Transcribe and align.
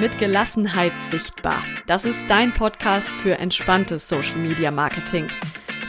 mit 0.00 0.16
Gelassenheit 0.16 0.94
sichtbar. 1.10 1.62
Das 1.86 2.06
ist 2.06 2.24
dein 2.28 2.54
Podcast 2.54 3.10
für 3.10 3.38
entspanntes 3.38 4.08
Social 4.08 4.38
Media 4.38 4.70
Marketing. 4.70 5.28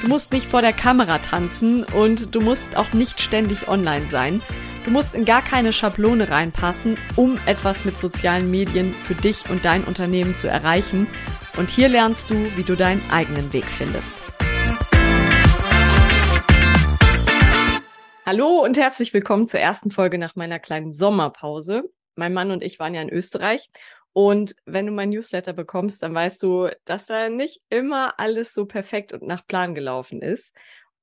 Du 0.02 0.10
musst 0.10 0.34
nicht 0.34 0.48
vor 0.48 0.60
der 0.60 0.74
Kamera 0.74 1.20
tanzen 1.20 1.86
und 1.86 2.36
du 2.36 2.42
musst 2.42 2.76
auch 2.76 2.92
nicht 2.92 3.22
ständig 3.22 3.70
online 3.70 4.06
sein. 4.08 4.42
Du 4.84 4.92
musst 4.92 5.16
in 5.16 5.24
gar 5.24 5.42
keine 5.42 5.72
Schablone 5.72 6.30
reinpassen, 6.30 6.98
um 7.16 7.40
etwas 7.46 7.86
mit 7.86 7.98
sozialen 7.98 8.52
Medien 8.52 8.94
für 8.94 9.16
dich 9.16 9.50
und 9.50 9.64
dein 9.64 9.86
Unternehmen 9.86 10.36
zu 10.36 10.50
erreichen. 10.50 11.08
Und 11.56 11.70
hier 11.70 11.88
lernst 11.88 12.32
du, 12.32 12.36
wie 12.58 12.64
du 12.64 12.76
deinen 12.76 13.02
eigenen 13.12 13.54
Weg 13.54 13.66
findest. 13.66 14.22
Hallo 18.26 18.62
und 18.62 18.78
herzlich 18.78 19.14
willkommen 19.14 19.48
zur 19.48 19.62
ersten 19.62 19.90
Folge 19.90 20.18
nach 20.18 20.36
meiner 20.36 20.60
kleinen 20.60 20.92
Sommerpause. 20.92 21.84
Mein 22.16 22.34
Mann 22.34 22.52
und 22.52 22.62
ich 22.62 22.78
waren 22.78 22.94
ja 22.94 23.02
in 23.02 23.10
Österreich. 23.10 23.70
Und 24.14 24.56
wenn 24.66 24.86
du 24.86 24.92
mein 24.92 25.10
Newsletter 25.10 25.54
bekommst, 25.54 26.04
dann 26.04 26.14
weißt 26.14 26.44
du, 26.44 26.70
dass 26.86 27.06
da 27.06 27.30
nicht 27.30 27.62
immer 27.70 28.20
alles 28.20 28.54
so 28.54 28.66
perfekt 28.66 29.14
und 29.14 29.24
nach 29.24 29.46
Plan 29.48 29.74
gelaufen 29.74 30.22
ist. 30.22 30.54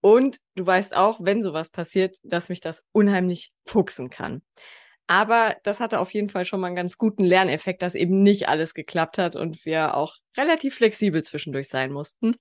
Und 0.01 0.39
du 0.55 0.67
weißt 0.67 0.95
auch, 0.95 1.19
wenn 1.23 1.43
sowas 1.43 1.71
passiert, 1.71 2.17
dass 2.23 2.51
mich 2.51 2.61
das 2.61 2.84
unheimlich 2.93 3.53
fuchsen 3.67 4.11
kann. 4.11 4.43
Aber 5.07 5.57
das 5.62 5.81
hatte 5.81 6.01
auf 6.01 6.12
jeden 6.12 6.29
Fall 6.29 6.45
schon 6.45 6.61
mal 6.61 6.67
einen 6.69 6.77
ganz 6.77 6.98
guten 6.98 7.25
Lerneffekt, 7.25 7.83
dass 7.83 7.95
eben 7.95 8.23
nicht 8.23 8.48
alles 8.48 8.75
geklappt 8.75 9.17
hat 9.17 9.37
und 9.37 9.65
wir 9.65 9.95
auch 9.95 10.17
relativ 10.37 10.75
flexibel 10.77 11.23
zwischendurch 11.23 11.69
sein 11.69 11.93
mussten. 11.93 12.37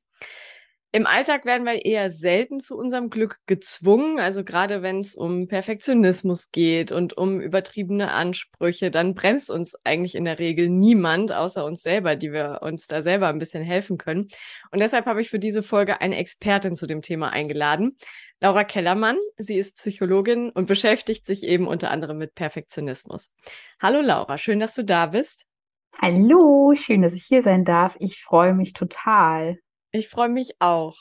Im 0.98 1.06
Alltag 1.06 1.46
werden 1.46 1.64
wir 1.64 1.86
eher 1.86 2.10
selten 2.10 2.60
zu 2.60 2.76
unserem 2.76 3.12
Glück 3.12 3.38
gezwungen. 3.46 4.20
Also 4.20 4.44
gerade 4.44 4.82
wenn 4.82 4.98
es 4.98 5.14
um 5.14 5.48
Perfektionismus 5.48 6.50
geht 6.50 6.92
und 6.92 7.16
um 7.16 7.40
übertriebene 7.40 8.12
Ansprüche, 8.12 8.90
dann 8.90 9.14
bremst 9.14 9.52
uns 9.52 9.76
eigentlich 9.84 10.16
in 10.16 10.26
der 10.26 10.40
Regel 10.40 10.70
niemand 10.70 11.32
außer 11.32 11.64
uns 11.66 11.84
selber, 11.84 12.16
die 12.16 12.32
wir 12.32 12.62
uns 12.64 12.88
da 12.88 13.04
selber 13.04 13.28
ein 13.28 13.38
bisschen 13.38 13.64
helfen 13.64 14.00
können. 14.00 14.30
Und 14.72 14.80
deshalb 14.80 15.06
habe 15.06 15.22
ich 15.22 15.30
für 15.30 15.38
diese 15.38 15.62
Folge 15.62 16.02
eine 16.02 16.18
Expertin 16.18 16.76
zu 16.76 16.88
dem 16.88 17.04
Thema 17.04 17.30
eingeladen. 17.30 17.96
Laura 18.42 18.64
Kellermann. 18.64 19.18
Sie 19.38 19.60
ist 19.60 19.78
Psychologin 19.78 20.50
und 20.50 20.66
beschäftigt 20.66 21.28
sich 21.28 21.44
eben 21.44 21.68
unter 21.68 21.92
anderem 21.92 22.18
mit 22.18 22.34
Perfektionismus. 22.34 23.32
Hallo 23.80 24.02
Laura, 24.02 24.40
schön, 24.40 24.58
dass 24.58 24.74
du 24.74 24.84
da 24.84 25.06
bist. 25.06 25.46
Hallo, 26.02 26.74
schön, 26.76 27.04
dass 27.04 27.14
ich 27.14 27.26
hier 27.26 27.44
sein 27.44 27.66
darf. 27.66 27.96
Ich 28.00 28.20
freue 28.20 28.56
mich 28.56 28.74
total. 28.74 29.60
Ich 29.92 30.10
freue 30.10 30.30
mich 30.30 30.56
auch. 30.60 30.96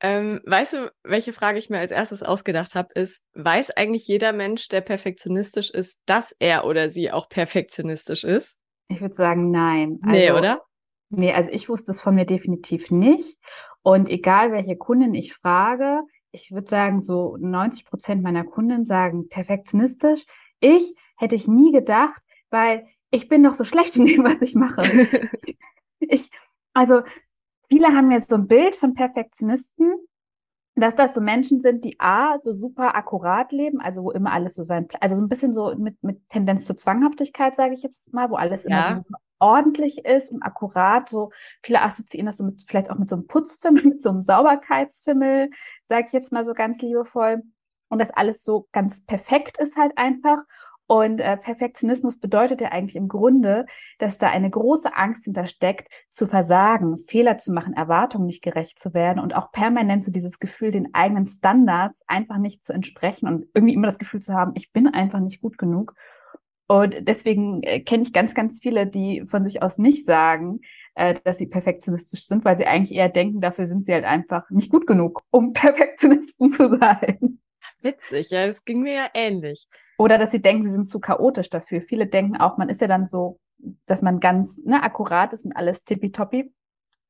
Ähm, 0.00 0.40
weißt 0.44 0.74
du, 0.74 0.92
welche 1.04 1.32
Frage 1.32 1.58
ich 1.58 1.70
mir 1.70 1.78
als 1.78 1.90
erstes 1.90 2.22
ausgedacht 2.22 2.74
habe, 2.74 2.88
ist, 2.94 3.22
weiß 3.34 3.70
eigentlich 3.70 4.06
jeder 4.06 4.32
Mensch, 4.32 4.68
der 4.68 4.82
perfektionistisch 4.82 5.70
ist, 5.70 6.00
dass 6.04 6.36
er 6.38 6.66
oder 6.66 6.88
sie 6.90 7.10
auch 7.10 7.28
perfektionistisch 7.28 8.24
ist? 8.24 8.58
Ich 8.88 9.00
würde 9.00 9.14
sagen, 9.14 9.50
nein. 9.50 9.98
Also, 10.02 10.16
nee, 10.16 10.30
oder? 10.30 10.62
Nee, 11.08 11.32
also 11.32 11.50
ich 11.50 11.68
wusste 11.68 11.92
es 11.92 12.00
von 12.00 12.14
mir 12.14 12.26
definitiv 12.26 12.90
nicht. 12.90 13.38
Und 13.82 14.08
egal, 14.08 14.52
welche 14.52 14.76
Kundin 14.76 15.14
ich 15.14 15.34
frage, 15.34 16.02
ich 16.30 16.52
würde 16.52 16.68
sagen, 16.68 17.00
so 17.00 17.36
90 17.38 17.86
Prozent 17.86 18.22
meiner 18.22 18.44
Kunden 18.44 18.84
sagen 18.84 19.28
perfektionistisch. 19.28 20.24
Ich 20.60 20.94
hätte 21.16 21.34
ich 21.34 21.48
nie 21.48 21.72
gedacht, 21.72 22.20
weil 22.50 22.86
ich 23.10 23.28
bin 23.28 23.42
doch 23.42 23.54
so 23.54 23.64
schlecht 23.64 23.96
in 23.96 24.06
dem, 24.06 24.24
was 24.24 24.42
ich 24.42 24.54
mache. 24.54 24.82
ich, 26.00 26.28
also 26.74 27.02
viele 27.76 27.94
haben 27.94 28.10
jetzt 28.10 28.30
so 28.30 28.36
ein 28.36 28.46
Bild 28.46 28.74
von 28.74 28.94
Perfektionisten, 28.94 29.92
dass 30.76 30.94
das 30.94 31.14
so 31.14 31.20
Menschen 31.20 31.60
sind, 31.60 31.84
die 31.84 32.00
A, 32.00 32.38
so 32.38 32.54
super 32.54 32.94
akkurat 32.94 33.52
leben, 33.52 33.80
also 33.80 34.02
wo 34.04 34.10
immer 34.10 34.32
alles 34.32 34.54
so 34.54 34.64
sein, 34.64 34.88
also 35.00 35.16
so 35.16 35.22
ein 35.22 35.28
bisschen 35.28 35.52
so 35.52 35.74
mit, 35.76 36.02
mit 36.02 36.26
Tendenz 36.30 36.64
zur 36.64 36.76
Zwanghaftigkeit, 36.76 37.54
sage 37.54 37.74
ich 37.74 37.82
jetzt 37.82 38.12
mal, 38.14 38.30
wo 38.30 38.36
alles 38.36 38.64
ja. 38.64 38.68
immer 38.68 38.96
so 38.96 39.02
ordentlich 39.38 40.06
ist 40.06 40.30
und 40.30 40.42
akkurat. 40.42 41.08
So 41.08 41.30
viele 41.62 41.82
assoziieren 41.82 42.26
das 42.26 42.38
so 42.38 42.44
mit, 42.44 42.64
vielleicht 42.66 42.90
auch 42.90 42.98
mit 42.98 43.10
so 43.10 43.16
einem 43.16 43.26
Putzfimmel, 43.26 43.84
mit 43.84 44.02
so 44.02 44.08
einem 44.08 44.22
Sauberkeitsfimmel, 44.22 45.50
sage 45.88 46.06
ich 46.06 46.12
jetzt 46.12 46.32
mal 46.32 46.44
so 46.44 46.54
ganz 46.54 46.80
liebevoll. 46.80 47.42
Und 47.88 47.98
das 47.98 48.10
alles 48.10 48.42
so 48.42 48.68
ganz 48.72 49.04
perfekt 49.04 49.58
ist 49.58 49.76
halt 49.76 49.96
einfach. 49.96 50.42
Und 50.88 51.20
äh, 51.20 51.36
Perfektionismus 51.36 52.18
bedeutet 52.18 52.60
ja 52.60 52.68
eigentlich 52.68 52.94
im 52.94 53.08
Grunde, 53.08 53.66
dass 53.98 54.18
da 54.18 54.28
eine 54.30 54.48
große 54.48 54.94
Angst 54.94 55.24
hintersteckt, 55.24 55.88
zu 56.10 56.28
versagen, 56.28 56.98
Fehler 56.98 57.38
zu 57.38 57.52
machen, 57.52 57.74
Erwartungen 57.74 58.26
nicht 58.26 58.42
gerecht 58.42 58.78
zu 58.78 58.94
werden 58.94 59.18
und 59.18 59.34
auch 59.34 59.50
permanent 59.50 60.04
so 60.04 60.12
dieses 60.12 60.38
Gefühl, 60.38 60.70
den 60.70 60.94
eigenen 60.94 61.26
Standards 61.26 62.02
einfach 62.06 62.38
nicht 62.38 62.62
zu 62.62 62.72
entsprechen 62.72 63.26
und 63.26 63.46
irgendwie 63.54 63.74
immer 63.74 63.88
das 63.88 63.98
Gefühl 63.98 64.22
zu 64.22 64.34
haben, 64.34 64.52
ich 64.54 64.72
bin 64.72 64.86
einfach 64.86 65.18
nicht 65.18 65.40
gut 65.40 65.58
genug. 65.58 65.94
Und 66.68 66.96
deswegen 67.00 67.62
äh, 67.62 67.80
kenne 67.80 68.02
ich 68.02 68.12
ganz, 68.12 68.34
ganz 68.34 68.60
viele, 68.60 68.86
die 68.86 69.24
von 69.26 69.44
sich 69.46 69.62
aus 69.62 69.78
nicht 69.78 70.04
sagen, 70.04 70.60
äh, 70.94 71.14
dass 71.24 71.38
sie 71.38 71.46
perfektionistisch 71.46 72.26
sind, 72.26 72.44
weil 72.44 72.56
sie 72.56 72.66
eigentlich 72.66 72.96
eher 72.96 73.08
denken, 73.08 73.40
dafür 73.40 73.66
sind 73.66 73.84
sie 73.84 73.92
halt 73.92 74.04
einfach 74.04 74.50
nicht 74.50 74.70
gut 74.70 74.86
genug, 74.86 75.22
um 75.30 75.52
Perfektionisten 75.52 76.50
zu 76.50 76.76
sein. 76.78 77.40
Witzig, 77.82 78.30
ja, 78.30 78.46
das 78.46 78.64
ging 78.64 78.82
mir 78.82 78.94
ja 78.94 79.10
ähnlich. 79.14 79.68
Oder 79.98 80.18
dass 80.18 80.30
sie 80.30 80.42
denken, 80.42 80.64
sie 80.64 80.70
sind 80.70 80.88
zu 80.88 81.00
chaotisch 81.00 81.50
dafür. 81.50 81.80
Viele 81.80 82.06
denken 82.06 82.36
auch, 82.36 82.58
man 82.58 82.68
ist 82.68 82.80
ja 82.80 82.86
dann 82.86 83.06
so, 83.06 83.38
dass 83.86 84.02
man 84.02 84.20
ganz 84.20 84.58
ne, 84.64 84.82
akkurat 84.82 85.32
ist 85.32 85.44
und 85.44 85.52
alles 85.52 85.84
tippitoppi. 85.84 86.52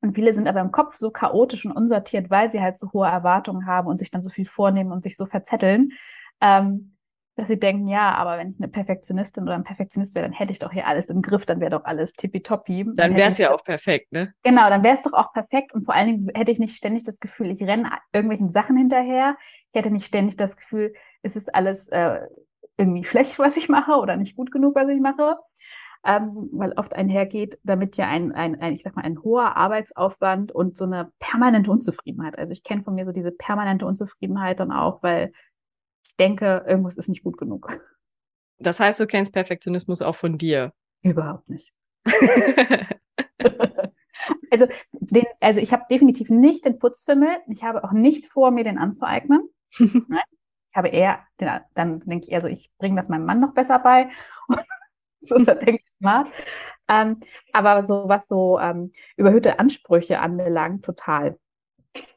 Und 0.01 0.13
viele 0.13 0.33
sind 0.33 0.47
aber 0.47 0.61
im 0.61 0.71
Kopf 0.71 0.95
so 0.95 1.09
chaotisch 1.09 1.65
und 1.65 1.71
unsortiert, 1.71 2.29
weil 2.29 2.51
sie 2.51 2.61
halt 2.61 2.77
so 2.77 2.91
hohe 2.93 3.07
Erwartungen 3.07 3.65
haben 3.65 3.87
und 3.87 3.97
sich 3.97 4.11
dann 4.11 4.21
so 4.21 4.29
viel 4.29 4.45
vornehmen 4.45 4.91
und 4.91 5.03
sich 5.03 5.17
so 5.17 5.25
verzetteln, 5.25 5.91
ähm, 6.39 6.97
dass 7.35 7.47
sie 7.47 7.59
denken, 7.59 7.87
ja, 7.87 8.15
aber 8.15 8.37
wenn 8.37 8.51
ich 8.51 8.57
eine 8.57 8.67
Perfektionistin 8.67 9.43
oder 9.43 9.53
ein 9.53 9.63
Perfektionist 9.63 10.15
wäre, 10.15 10.25
dann 10.25 10.33
hätte 10.33 10.51
ich 10.51 10.59
doch 10.59 10.71
hier 10.71 10.87
alles 10.87 11.09
im 11.09 11.21
Griff, 11.21 11.45
dann 11.45 11.59
wäre 11.59 11.71
doch 11.71 11.85
alles 11.85 12.13
tippitoppi. 12.13 12.83
Dann, 12.83 12.95
dann 12.95 13.15
wäre 13.15 13.29
es 13.29 13.37
ja 13.37 13.53
auch 13.53 13.63
perfekt, 13.63 14.11
ne? 14.11 14.33
Genau, 14.43 14.69
dann 14.69 14.83
wäre 14.83 14.95
es 14.95 15.03
doch 15.03 15.13
auch 15.13 15.33
perfekt 15.33 15.73
und 15.73 15.85
vor 15.85 15.93
allen 15.93 16.07
Dingen 16.07 16.31
hätte 16.33 16.51
ich 16.51 16.57
nicht 16.57 16.75
ständig 16.75 17.03
das 17.03 17.19
Gefühl, 17.19 17.51
ich 17.51 17.61
renne 17.61 17.91
irgendwelchen 18.11 18.51
Sachen 18.51 18.75
hinterher. 18.75 19.35
Ich 19.71 19.79
hätte 19.79 19.91
nicht 19.91 20.07
ständig 20.07 20.35
das 20.37 20.55
Gefühl, 20.55 20.93
es 21.21 21.35
ist 21.35 21.53
alles 21.53 21.87
äh, 21.89 22.21
irgendwie 22.77 23.03
schlecht, 23.03 23.39
was 23.39 23.57
ich 23.57 23.69
mache 23.69 23.93
oder 23.93 24.17
nicht 24.17 24.35
gut 24.35 24.51
genug, 24.51 24.75
was 24.75 24.89
ich 24.89 25.01
mache. 25.01 25.37
Ähm, 26.05 26.49
weil 26.53 26.73
oft 26.73 26.93
einhergeht 26.93 27.59
damit 27.63 27.97
ja 27.97 28.07
ein, 28.07 28.31
ein, 28.31 28.61
ein, 28.61 28.73
ich 28.73 28.83
sag 28.83 28.95
mal, 28.95 29.01
ein 29.03 29.21
hoher 29.23 29.57
Arbeitsaufwand 29.57 30.51
und 30.51 30.77
so 30.77 30.85
eine 30.85 31.11
permanente 31.19 31.71
Unzufriedenheit. 31.71 32.37
Also 32.37 32.53
ich 32.53 32.63
kenne 32.63 32.83
von 32.83 32.95
mir 32.95 33.05
so 33.05 33.11
diese 33.11 33.31
permanente 33.31 33.85
Unzufriedenheit 33.85 34.59
dann 34.59 34.71
auch, 34.71 35.01
weil 35.03 35.33
ich 36.07 36.15
denke, 36.15 36.63
irgendwas 36.67 36.97
ist 36.97 37.09
nicht 37.09 37.23
gut 37.23 37.37
genug. 37.37 37.81
Das 38.59 38.79
heißt, 38.79 38.99
du 38.99 39.07
kennst 39.07 39.33
Perfektionismus 39.33 40.01
auch 40.01 40.15
von 40.15 40.37
dir? 40.37 40.71
Überhaupt 41.01 41.49
nicht. 41.49 41.73
also, 44.51 44.67
den, 44.91 45.25
also 45.39 45.59
ich 45.61 45.73
habe 45.73 45.83
definitiv 45.89 46.29
nicht 46.29 46.65
den 46.65 46.79
Putzfimmel. 46.79 47.29
Ich 47.49 47.63
habe 47.63 47.83
auch 47.83 47.91
nicht 47.91 48.27
vor, 48.27 48.51
mir 48.51 48.63
den 48.63 48.77
anzueignen. 48.77 49.49
Nein, 49.79 50.21
habe 50.77 50.89
eher, 50.89 51.25
den, 51.39 51.49
dann 51.73 51.99
denke 52.01 52.25
ich 52.25 52.31
eher 52.31 52.41
so, 52.41 52.47
ich 52.47 52.71
bringe 52.77 52.95
das 52.95 53.09
meinem 53.09 53.25
Mann 53.25 53.39
noch 53.39 53.53
besser 53.53 53.79
bei. 53.79 54.09
so 55.21 55.37
denke 55.37 55.81
ich 55.83 55.89
smart. 55.89 56.27
Ähm, 56.87 57.19
aber 57.51 57.83
so 57.83 58.07
was 58.07 58.27
so 58.27 58.59
ähm, 58.59 58.91
überhöhte 59.17 59.59
Ansprüche 59.59 60.19
anbelangt, 60.19 60.85
total. 60.85 61.37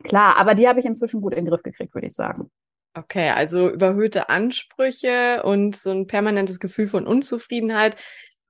Klar, 0.05 0.37
aber 0.37 0.55
die 0.55 0.69
habe 0.69 0.79
ich 0.79 0.87
inzwischen 0.87 1.21
gut 1.21 1.35
in 1.35 1.45
den 1.45 1.51
Griff 1.51 1.63
gekriegt, 1.63 1.95
würde 1.95 2.07
ich 2.07 2.15
sagen. 2.15 2.51
Okay, 2.95 3.31
also 3.31 3.71
überhöhte 3.71 4.29
Ansprüche 4.29 5.43
und 5.45 5.77
so 5.77 5.91
ein 5.91 6.09
permanentes 6.09 6.59
Gefühl 6.59 6.89
von 6.89 7.07
Unzufriedenheit. 7.07 7.97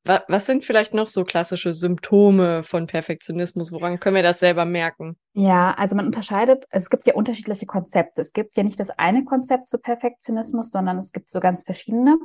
Was 0.05 0.47
sind 0.47 0.65
vielleicht 0.65 0.95
noch 0.95 1.09
so 1.09 1.25
klassische 1.25 1.75
Symptome 1.75 2.63
von 2.63 2.87
Perfektionismus? 2.87 3.71
Woran 3.71 4.01
können 4.01 4.17
wir 4.17 4.23
das 4.23 4.41
selber 4.41 4.65
merken? 4.65 5.19
Ja, 5.35 5.75
also 5.75 5.95
man 5.95 6.07
unterscheidet, 6.07 6.65
es 6.71 6.89
gibt 6.89 7.07
ja 7.07 7.15
unterschiedliche 7.15 7.67
Konzepte. 7.67 8.23
Es 8.23 8.33
gibt 8.33 8.57
ja 8.57 8.63
nicht 8.63 8.81
das 8.81 8.91
eine 8.91 9.25
Konzept 9.25 9.69
zu 9.69 9.79
Perfektionismus, 9.79 10.71
sondern 10.71 10.97
es 10.97 11.13
gibt 11.13 11.29
so 11.29 11.39
ganz 11.39 11.65
verschiedene. 11.65 12.17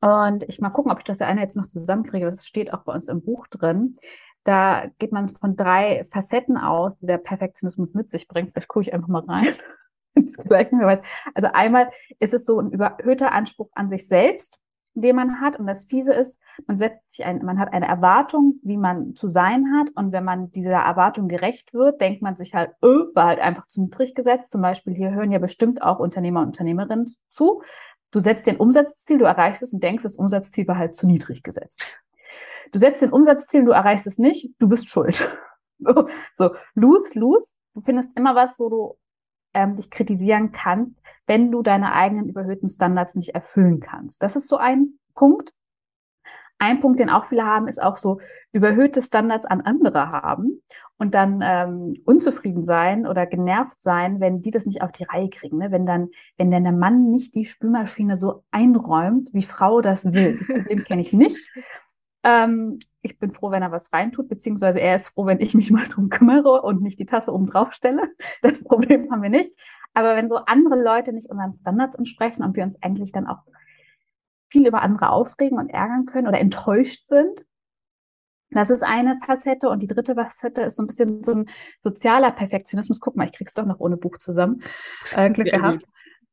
Und 0.00 0.44
ich 0.44 0.60
mal 0.60 0.70
gucken, 0.70 0.92
ob 0.92 0.98
ich 0.98 1.04
das 1.04 1.20
eine 1.20 1.40
jetzt 1.40 1.56
noch 1.56 1.66
zusammenkriege. 1.66 2.26
Das 2.26 2.46
steht 2.46 2.72
auch 2.72 2.84
bei 2.84 2.92
uns 2.92 3.08
im 3.08 3.20
Buch 3.20 3.48
drin. 3.48 3.96
Da 4.44 4.86
geht 4.98 5.10
man 5.10 5.28
von 5.28 5.56
drei 5.56 6.04
Facetten 6.04 6.56
aus, 6.56 6.96
die 6.96 7.06
der 7.06 7.18
Perfektionismus 7.18 7.94
mit 7.94 8.08
sich 8.08 8.28
bringt. 8.28 8.52
Vielleicht 8.52 8.68
gucke 8.68 8.86
ich 8.86 8.94
einfach 8.94 9.08
mal 9.08 9.24
rein. 9.24 9.54
das 10.14 10.34
gleich 10.34 10.70
nicht 10.70 10.78
mehr 10.78 10.86
weiß. 10.86 11.00
Also 11.34 11.48
einmal 11.52 11.90
ist 12.20 12.34
es 12.34 12.44
so 12.44 12.60
ein 12.60 12.70
überhöhter 12.70 13.32
Anspruch 13.32 13.70
an 13.74 13.88
sich 13.88 14.06
selbst 14.06 14.61
den 14.94 15.16
man 15.16 15.40
hat. 15.40 15.58
Und 15.58 15.66
das 15.66 15.84
Fiese 15.84 16.12
ist, 16.12 16.40
man 16.66 16.76
setzt 16.76 17.12
sich 17.12 17.24
ein, 17.24 17.44
man 17.44 17.58
hat 17.58 17.72
eine 17.72 17.88
Erwartung, 17.88 18.60
wie 18.62 18.76
man 18.76 19.14
zu 19.14 19.28
sein 19.28 19.72
hat. 19.74 19.90
Und 19.94 20.12
wenn 20.12 20.24
man 20.24 20.50
dieser 20.50 20.72
Erwartung 20.72 21.28
gerecht 21.28 21.74
wird, 21.74 22.00
denkt 22.00 22.22
man 22.22 22.36
sich 22.36 22.54
halt, 22.54 22.70
öh, 22.82 23.06
war 23.14 23.26
halt 23.26 23.40
einfach 23.40 23.66
zu 23.66 23.82
niedrig 23.82 24.14
gesetzt. 24.14 24.50
Zum 24.50 24.62
Beispiel 24.62 24.94
hier 24.94 25.12
hören 25.12 25.32
ja 25.32 25.38
bestimmt 25.38 25.82
auch 25.82 25.98
Unternehmer 25.98 26.40
und 26.40 26.48
Unternehmerinnen 26.48 27.06
zu. 27.30 27.62
Du 28.10 28.20
setzt 28.20 28.46
den 28.46 28.58
Umsatzziel, 28.58 29.18
du 29.18 29.24
erreichst 29.24 29.62
es 29.62 29.72
und 29.72 29.82
denkst, 29.82 30.02
das 30.02 30.16
Umsatzziel 30.16 30.68
war 30.68 30.76
halt 30.76 30.94
zu 30.94 31.06
niedrig 31.06 31.42
gesetzt. 31.42 31.80
Du 32.70 32.78
setzt 32.78 33.02
den 33.02 33.12
Umsatzziel, 33.12 33.64
du 33.64 33.72
erreichst 33.72 34.06
es 34.06 34.18
nicht, 34.18 34.50
du 34.58 34.68
bist 34.68 34.88
schuld. 34.88 35.28
So, 36.36 36.54
lose, 36.76 37.18
lose. 37.18 37.54
Du 37.74 37.80
findest 37.80 38.16
immer 38.16 38.36
was, 38.36 38.60
wo 38.60 38.68
du 38.68 38.96
ähm, 39.54 39.76
dich 39.76 39.90
kritisieren 39.90 40.52
kannst, 40.52 40.94
wenn 41.26 41.50
du 41.50 41.62
deine 41.62 41.92
eigenen 41.92 42.28
überhöhten 42.28 42.68
Standards 42.68 43.14
nicht 43.14 43.34
erfüllen 43.34 43.80
kannst. 43.80 44.22
Das 44.22 44.36
ist 44.36 44.48
so 44.48 44.56
ein 44.56 44.98
Punkt. 45.14 45.52
ein 46.58 46.80
Punkt, 46.80 47.00
den 47.00 47.10
auch 47.10 47.26
viele 47.26 47.44
haben, 47.44 47.66
ist 47.66 47.82
auch 47.82 47.96
so 47.96 48.20
überhöhte 48.52 49.02
Standards 49.02 49.46
an 49.46 49.62
andere 49.62 50.10
haben 50.10 50.62
und 50.96 51.14
dann 51.14 51.40
ähm, 51.42 51.96
unzufrieden 52.04 52.64
sein 52.64 53.06
oder 53.06 53.26
genervt 53.26 53.80
sein, 53.80 54.20
wenn 54.20 54.42
die 54.42 54.52
das 54.52 54.66
nicht 54.66 54.82
auf 54.82 54.92
die 54.92 55.04
Reihe 55.04 55.28
kriegen. 55.28 55.58
Ne? 55.58 55.72
Wenn 55.72 55.86
dann, 55.86 56.10
wenn 56.36 56.52
dann 56.52 56.62
der 56.62 56.72
Mann 56.72 57.10
nicht 57.10 57.34
die 57.34 57.46
Spülmaschine 57.46 58.16
so 58.16 58.44
einräumt, 58.52 59.30
wie 59.32 59.42
Frau 59.42 59.80
das 59.80 60.12
will. 60.12 60.36
Das 60.38 60.46
Problem 60.46 60.84
kenne 60.84 61.00
ich 61.00 61.12
nicht. 61.12 61.50
Ähm, 62.24 62.78
ich 63.00 63.18
bin 63.18 63.32
froh, 63.32 63.50
wenn 63.50 63.62
er 63.62 63.72
was 63.72 63.92
reintut, 63.92 64.28
beziehungsweise 64.28 64.80
er 64.80 64.94
ist 64.94 65.08
froh, 65.08 65.26
wenn 65.26 65.40
ich 65.40 65.54
mich 65.54 65.70
mal 65.70 65.86
drum 65.88 66.08
kümmere 66.08 66.62
und 66.62 66.82
nicht 66.82 66.98
die 66.98 67.06
Tasse 67.06 67.32
oben 67.32 67.46
drauf 67.46 67.72
stelle. 67.72 68.08
Das 68.42 68.62
Problem 68.62 69.10
haben 69.10 69.22
wir 69.22 69.30
nicht. 69.30 69.52
Aber 69.94 70.16
wenn 70.16 70.28
so 70.28 70.36
andere 70.36 70.80
Leute 70.80 71.12
nicht 71.12 71.30
unseren 71.30 71.54
Standards 71.54 71.96
entsprechen 71.96 72.42
und 72.42 72.56
wir 72.56 72.64
uns 72.64 72.80
eigentlich 72.82 73.12
dann 73.12 73.26
auch 73.26 73.42
viel 74.48 74.66
über 74.66 74.82
andere 74.82 75.10
aufregen 75.10 75.58
und 75.58 75.70
ärgern 75.70 76.06
können 76.06 76.28
oder 76.28 76.38
enttäuscht 76.38 77.06
sind. 77.06 77.46
Das 78.50 78.68
ist 78.68 78.82
eine 78.82 79.18
Facette. 79.24 79.70
Und 79.70 79.80
die 79.82 79.86
dritte 79.86 80.14
Facette 80.14 80.62
ist 80.62 80.76
so 80.76 80.82
ein 80.82 80.86
bisschen 80.86 81.24
so 81.24 81.32
ein 81.32 81.46
sozialer 81.80 82.30
Perfektionismus. 82.30 83.00
Guck 83.00 83.16
mal, 83.16 83.24
ich 83.24 83.32
krieg's 83.32 83.54
doch 83.54 83.64
noch 83.64 83.80
ohne 83.80 83.96
Buch 83.96 84.18
zusammen. 84.18 84.62
Äh, 85.14 85.30
Glück 85.30 85.48
Sehr 85.48 85.58
gehabt. 85.58 85.84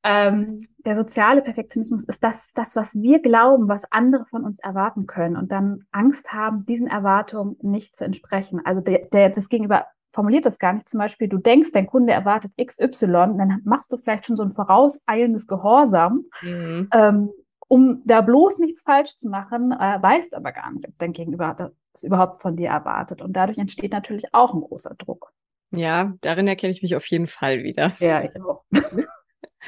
Ähm, 0.04 0.68
der 0.86 0.96
soziale 0.96 1.42
Perfektionismus 1.42 2.06
ist 2.06 2.24
das, 2.24 2.54
das, 2.54 2.76
was 2.76 2.96
wir 3.02 3.22
glauben, 3.22 3.68
was 3.68 3.92
andere 3.92 4.26
von 4.26 4.46
uns 4.46 4.60
erwarten 4.60 5.08
können 5.08 5.36
und 5.36 5.52
dann 5.52 5.86
Angst 5.92 6.32
haben, 6.32 6.66
diesen 6.66 6.88
Erwartungen 6.88 7.58
nicht 7.62 7.96
zu 7.96 8.06
entsprechen. 8.06 8.62
Also 8.64 8.82
der, 8.82 9.08
der 9.12 9.30
das 9.30 9.50
Gegenüber 9.50 9.88
formuliert 10.12 10.46
das 10.46 10.58
gar 10.58 10.74
nicht. 10.74 10.90
Zum 10.90 11.00
Beispiel, 11.00 11.28
du 11.28 11.38
denkst, 11.38 11.72
dein 11.74 11.88
Kunde 11.88 12.14
erwartet 12.14 12.52
XY, 12.58 13.08
dann 13.08 13.62
machst 13.66 13.92
du 13.92 13.98
vielleicht 13.98 14.26
schon 14.26 14.38
so 14.38 14.44
ein 14.44 14.52
vorauseilendes 14.52 15.48
Gehorsam, 15.48 16.26
mhm. 16.42 16.90
ähm, 16.94 17.30
um 17.68 18.02
da 18.06 18.22
bloß 18.22 18.60
nichts 18.60 18.82
falsch 18.82 19.16
zu 19.18 19.30
machen, 19.30 19.72
äh, 19.72 20.02
weißt 20.02 20.34
aber 20.34 20.52
gar 20.52 20.72
nicht, 20.72 20.88
ob 20.88 20.98
dein 20.98 21.14
Gegenüber 21.14 21.56
das 21.94 22.04
überhaupt 22.04 22.42
von 22.42 22.56
dir 22.56 22.70
erwartet. 22.70 23.22
Und 23.22 23.34
dadurch 23.34 23.58
entsteht 23.58 23.92
natürlich 23.92 24.34
auch 24.34 24.54
ein 24.54 24.62
großer 24.62 24.96
Druck. 24.98 25.34
Ja, 25.72 26.14
darin 26.22 26.48
erkenne 26.48 26.72
ich 26.72 26.82
mich 26.82 26.96
auf 26.96 27.06
jeden 27.06 27.28
Fall 27.28 27.64
wieder. 27.64 27.92
Ja, 28.00 28.24
ich 28.24 28.42
auch. 28.42 28.64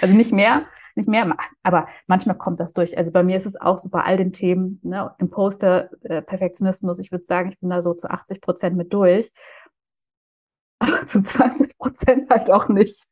also 0.02 0.16
nicht 0.16 0.32
mehr, 0.32 0.66
nicht 0.96 1.08
mehr, 1.08 1.36
aber 1.64 1.88
manchmal 2.08 2.38
kommt 2.38 2.60
das 2.60 2.74
durch. 2.74 2.98
Also 2.98 3.12
bei 3.12 3.24
mir 3.24 3.38
ist 3.38 3.46
es 3.46 3.60
auch 3.60 3.78
so 3.78 3.90
bei 3.90 4.02
all 4.04 4.18
den 4.18 4.34
Themen, 4.34 4.80
ne, 4.84 5.14
Imposter, 5.20 5.90
äh, 6.04 6.22
Perfektionismus, 6.22 7.00
ich 7.00 7.12
würde 7.12 7.24
sagen, 7.24 7.52
ich 7.52 7.60
bin 7.60 7.70
da 7.70 7.82
so 7.82 7.94
zu 7.94 8.10
80 8.10 8.42
Prozent 8.42 8.76
mit 8.76 8.94
durch. 8.94 9.32
Aber 10.80 11.06
zu 11.06 11.22
20 11.22 11.78
Prozent 11.78 12.30
halt 12.30 12.52
auch 12.52 12.68
nicht. 12.68 13.06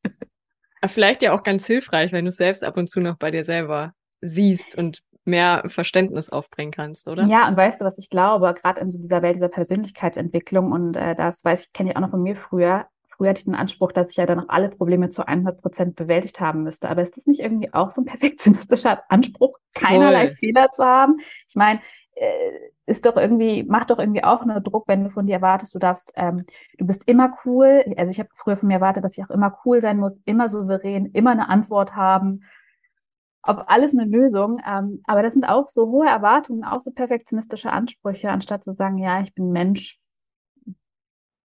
Vielleicht 0.85 1.21
ja 1.21 1.33
auch 1.33 1.43
ganz 1.43 1.67
hilfreich, 1.67 2.11
wenn 2.11 2.25
du 2.25 2.31
selbst 2.31 2.63
ab 2.63 2.77
und 2.77 2.89
zu 2.89 2.99
noch 2.99 3.17
bei 3.17 3.31
dir 3.31 3.43
selber 3.43 3.93
siehst 4.21 4.77
und 4.77 5.01
mehr 5.25 5.63
Verständnis 5.67 6.29
aufbringen 6.29 6.71
kannst, 6.71 7.07
oder? 7.07 7.25
Ja, 7.25 7.47
und 7.47 7.55
weißt 7.55 7.81
du, 7.81 7.85
was 7.85 7.97
ich 7.97 8.09
glaube, 8.09 8.53
gerade 8.53 8.81
in 8.81 8.91
so 8.91 8.99
dieser 8.99 9.21
Welt 9.21 9.35
dieser 9.35 9.49
Persönlichkeitsentwicklung 9.49 10.71
und 10.71 10.95
äh, 10.95 11.15
das 11.15 11.43
weiß 11.43 11.65
ich, 11.65 11.73
kenne 11.73 11.91
ich 11.91 11.95
auch 11.95 12.01
noch 12.01 12.11
von 12.11 12.23
mir 12.23 12.35
früher. 12.35 12.87
Früher 13.19 13.31
hatte 13.31 13.39
ich 13.39 13.43
den 13.43 13.55
Anspruch, 13.55 13.91
dass 13.91 14.11
ich 14.11 14.15
ja 14.15 14.25
dann 14.25 14.39
auch 14.39 14.47
alle 14.47 14.69
Probleme 14.69 15.09
zu 15.09 15.27
100 15.27 15.61
Prozent 15.61 15.97
bewältigt 15.97 16.39
haben 16.39 16.63
müsste. 16.63 16.89
Aber 16.89 17.01
ist 17.01 17.17
das 17.17 17.25
nicht 17.25 17.41
irgendwie 17.41 17.73
auch 17.73 17.89
so 17.89 17.99
ein 17.99 18.05
perfektionistischer 18.05 19.03
Anspruch, 19.09 19.57
keinerlei 19.73 20.27
Voll. 20.27 20.35
Fehler 20.35 20.71
zu 20.71 20.85
haben? 20.85 21.17
Ich 21.45 21.55
meine, 21.55 21.81
äh, 22.15 22.51
ist 22.85 23.05
doch 23.05 23.17
irgendwie, 23.17 23.65
macht 23.65 23.89
doch 23.89 23.99
irgendwie 23.99 24.23
auch 24.23 24.41
einen 24.41 24.63
Druck, 24.63 24.87
wenn 24.87 25.03
du 25.03 25.09
von 25.09 25.27
dir 25.27 25.33
erwartest, 25.33 25.75
du 25.75 25.79
darfst, 25.79 26.13
ähm, 26.15 26.45
du 26.77 26.87
bist 26.87 27.03
immer 27.07 27.37
cool. 27.43 27.83
Also 27.97 28.09
ich 28.09 28.19
habe 28.19 28.29
früher 28.35 28.55
von 28.55 28.67
mir 28.67 28.75
erwartet, 28.75 29.03
dass 29.03 29.17
ich 29.17 29.23
auch 29.25 29.31
immer 29.31 29.59
cool 29.65 29.81
sein 29.81 29.97
muss, 29.97 30.21
immer 30.23 30.47
souverän, 30.47 31.07
immer 31.07 31.31
eine 31.31 31.49
Antwort 31.49 31.97
haben 31.97 32.45
auf 33.41 33.67
alles 33.67 33.93
eine 33.93 34.05
Lösung. 34.05 34.61
Ähm, 34.65 35.01
aber 35.05 35.23
das 35.23 35.33
sind 35.33 35.43
auch 35.43 35.67
so 35.67 35.87
hohe 35.87 36.07
Erwartungen, 36.07 36.63
auch 36.63 36.79
so 36.79 36.91
perfektionistische 36.91 37.71
Ansprüche, 37.71 38.29
anstatt 38.29 38.63
zu 38.63 38.73
sagen, 38.73 38.97
ja, 38.97 39.19
ich 39.21 39.33
bin 39.33 39.51
Mensch. 39.51 39.98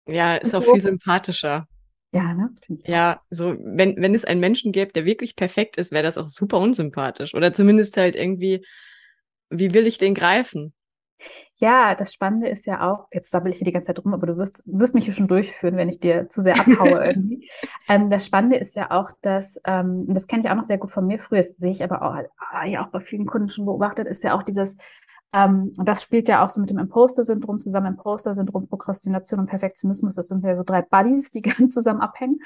Ja, 0.07 0.37
ist 0.37 0.55
auch 0.55 0.65
viel 0.65 0.81
sympathischer. 0.81 1.67
Ja, 2.13 2.35
ne? 2.35 2.51
Ja, 2.85 3.21
so, 3.31 3.57
wenn, 3.59 3.97
wenn 3.97 4.15
es 4.15 4.25
einen 4.25 4.41
Menschen 4.41 4.73
gäbe, 4.73 4.93
der 4.93 5.05
wirklich 5.05 5.35
perfekt 5.35 5.79
ist, 5.79 5.93
wäre 5.93 6.03
das 6.03 6.19
auch 6.19 6.27
super 6.27 6.59
unsympathisch. 6.59 7.35
Oder 7.35 7.53
zumindest 7.53 7.97
halt 7.97 8.17
irgendwie, 8.17 8.67
wie 9.49 9.73
will 9.73 9.87
ich 9.87 9.99
den 9.99 10.15
greifen? 10.15 10.75
Ja, 11.57 11.95
das 11.95 12.13
Spannende 12.13 12.49
ist 12.49 12.67
ja 12.67 12.91
auch, 12.91 13.07
jetzt 13.13 13.31
sabbel 13.31 13.53
ich 13.53 13.59
hier 13.59 13.65
die 13.65 13.73
ganze 13.73 13.87
Zeit 13.87 14.05
rum, 14.05 14.15
aber 14.15 14.27
du 14.27 14.37
wirst, 14.37 14.63
wirst 14.67 14.95
mich 14.95 15.05
hier 15.05 15.15
schon 15.15 15.29
durchführen, 15.29 15.77
wenn 15.77 15.89
ich 15.89 16.01
dir 16.01 16.29
zu 16.29 16.43
sehr 16.43 16.59
abhaue 16.59 17.05
irgendwie. 17.07 17.49
ähm, 17.89 18.11
das 18.11 18.27
Spannende 18.27 18.57
ist 18.57 18.75
ja 18.75 18.91
auch, 18.91 19.11
dass, 19.21 19.61
ähm, 19.65 20.07
das 20.09 20.27
kenne 20.27 20.43
ich 20.43 20.51
auch 20.51 20.57
noch 20.57 20.65
sehr 20.65 20.79
gut 20.79 20.91
von 20.91 21.07
mir 21.07 21.19
früher, 21.19 21.43
sehe 21.43 21.71
ich 21.71 21.85
aber 21.85 22.03
auch, 22.03 22.17
ah, 22.51 22.67
ja 22.67 22.85
auch 22.85 22.91
bei 22.91 23.01
vielen 23.01 23.27
Kunden 23.27 23.49
schon 23.49 23.67
beobachtet, 23.67 24.09
ist 24.09 24.25
ja 24.25 24.35
auch 24.35 24.43
dieses, 24.43 24.77
ähm, 25.33 25.73
und 25.77 25.89
das 25.89 26.03
spielt 26.03 26.29
ja 26.29 26.45
auch 26.45 26.51
so 26.51 26.61
mit 26.61 26.71
dem 26.71 26.79
Imposter-Syndrom 26.79 27.61
zusammen, 27.61 27.89
Imposter-Syndrom, 27.89 28.69
Prokrastination 28.69 29.41
und 29.41 29.47
Perfektionismus, 29.47 30.15
das 30.15 30.29
sind 30.29 30.45
ja 30.45 30.57
so 30.57 30.63
drei 30.63 30.83
Buddies, 30.83 31.31
die 31.31 31.43
ganz 31.43 31.75
zusammen 31.75 32.01
abhängen. 32.01 32.41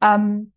Ähm, 0.00 0.52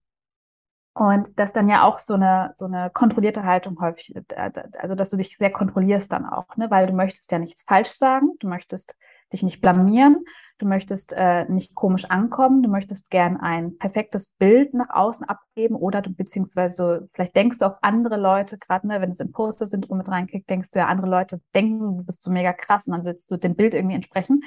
und 0.93 1.27
das 1.35 1.51
dann 1.51 1.67
ja 1.67 1.83
auch 1.83 1.99
so 1.99 2.13
eine, 2.13 2.53
so 2.55 2.65
eine 2.65 2.89
kontrollierte 2.89 3.43
Haltung 3.43 3.77
häufig, 3.81 4.15
äh, 4.15 4.51
also 4.79 4.95
dass 4.95 5.09
du 5.09 5.17
dich 5.17 5.35
sehr 5.35 5.51
kontrollierst 5.51 6.09
dann 6.09 6.25
auch, 6.25 6.55
ne? 6.55 6.71
weil 6.71 6.87
du 6.87 6.93
möchtest 6.93 7.31
ja 7.33 7.39
nichts 7.39 7.63
falsch 7.63 7.89
sagen, 7.89 8.29
du 8.39 8.47
möchtest 8.47 8.95
dich 9.35 9.43
nicht 9.43 9.61
blamieren, 9.61 10.25
du 10.57 10.65
möchtest 10.65 11.13
äh, 11.13 11.45
nicht 11.45 11.75
komisch 11.75 12.05
ankommen, 12.05 12.63
du 12.63 12.69
möchtest 12.69 13.09
gern 13.09 13.37
ein 13.37 13.77
perfektes 13.77 14.29
Bild 14.29 14.73
nach 14.73 14.89
außen 14.89 15.25
abgeben 15.25 15.75
oder 15.75 16.01
du 16.01 16.11
beziehungsweise 16.13 17.07
vielleicht 17.13 17.35
denkst 17.35 17.59
du 17.59 17.65
auch 17.65 17.77
andere 17.81 18.17
Leute, 18.17 18.57
gerade 18.57 18.87
ne, 18.87 19.01
wenn 19.01 19.09
das 19.09 19.19
Imposter-Syndrom 19.19 19.97
mit 19.97 20.07
reinkickt, 20.07 20.49
denkst 20.49 20.71
du 20.71 20.79
ja, 20.79 20.87
andere 20.87 21.07
Leute 21.07 21.41
denken, 21.53 21.97
du 21.97 22.03
bist 22.03 22.23
so 22.23 22.31
mega 22.31 22.53
krass 22.53 22.87
und 22.87 22.93
dann 22.93 23.05
willst 23.05 23.29
du 23.29 23.37
dem 23.37 23.55
Bild 23.55 23.73
irgendwie 23.73 23.95
entsprechen. 23.95 24.43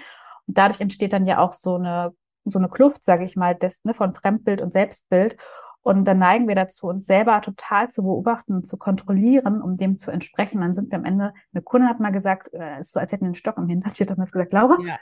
Und 0.46 0.56
dadurch 0.56 0.80
entsteht 0.80 1.12
dann 1.12 1.26
ja 1.26 1.38
auch 1.38 1.52
so 1.52 1.74
eine, 1.74 2.14
so 2.44 2.58
eine 2.58 2.68
Kluft, 2.68 3.04
sage 3.04 3.24
ich 3.24 3.36
mal, 3.36 3.54
des, 3.54 3.84
ne, 3.84 3.92
von 3.92 4.14
Fremdbild 4.14 4.62
und 4.62 4.72
Selbstbild. 4.72 5.36
Und 5.82 6.04
dann 6.04 6.18
neigen 6.18 6.48
wir 6.48 6.54
dazu, 6.54 6.86
uns 6.88 7.06
selber 7.06 7.40
total 7.40 7.88
zu 7.88 8.02
beobachten 8.02 8.54
und 8.54 8.66
zu 8.66 8.76
kontrollieren, 8.76 9.62
um 9.62 9.76
dem 9.76 9.96
zu 9.96 10.10
entsprechen. 10.10 10.60
Dann 10.60 10.74
sind 10.74 10.90
wir 10.90 10.98
am 10.98 11.04
Ende, 11.04 11.32
eine 11.52 11.62
Kundin 11.62 11.88
hat 11.88 12.00
mal 12.00 12.10
gesagt, 12.10 12.48
es 12.52 12.60
äh, 12.60 12.80
ist 12.80 12.92
so, 12.92 13.00
als 13.00 13.12
hätten 13.12 13.22
wir 13.22 13.28
einen 13.28 13.34
Stock 13.34 13.56
im 13.56 13.68
Hintern. 13.68 13.90
Sie 13.94 14.02
hat 14.02 14.10
damals 14.10 14.32
gesagt, 14.32 14.52
Laura, 14.52 14.76
ja. 14.84 14.98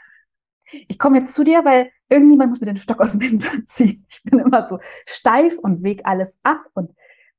ich 0.70 0.98
komme 0.98 1.18
jetzt 1.18 1.34
zu 1.34 1.44
dir, 1.44 1.64
weil 1.64 1.90
irgendjemand 2.08 2.50
muss 2.50 2.60
mir 2.60 2.66
den 2.66 2.76
Stock 2.76 3.00
aus 3.00 3.12
dem 3.12 3.22
Hintern 3.22 3.64
ziehen. 3.66 4.06
Ich 4.08 4.22
bin 4.22 4.38
immer 4.38 4.66
so 4.68 4.78
steif 5.06 5.58
und 5.58 5.82
wege 5.82 6.04
alles 6.04 6.38
ab 6.42 6.60
und 6.74 6.92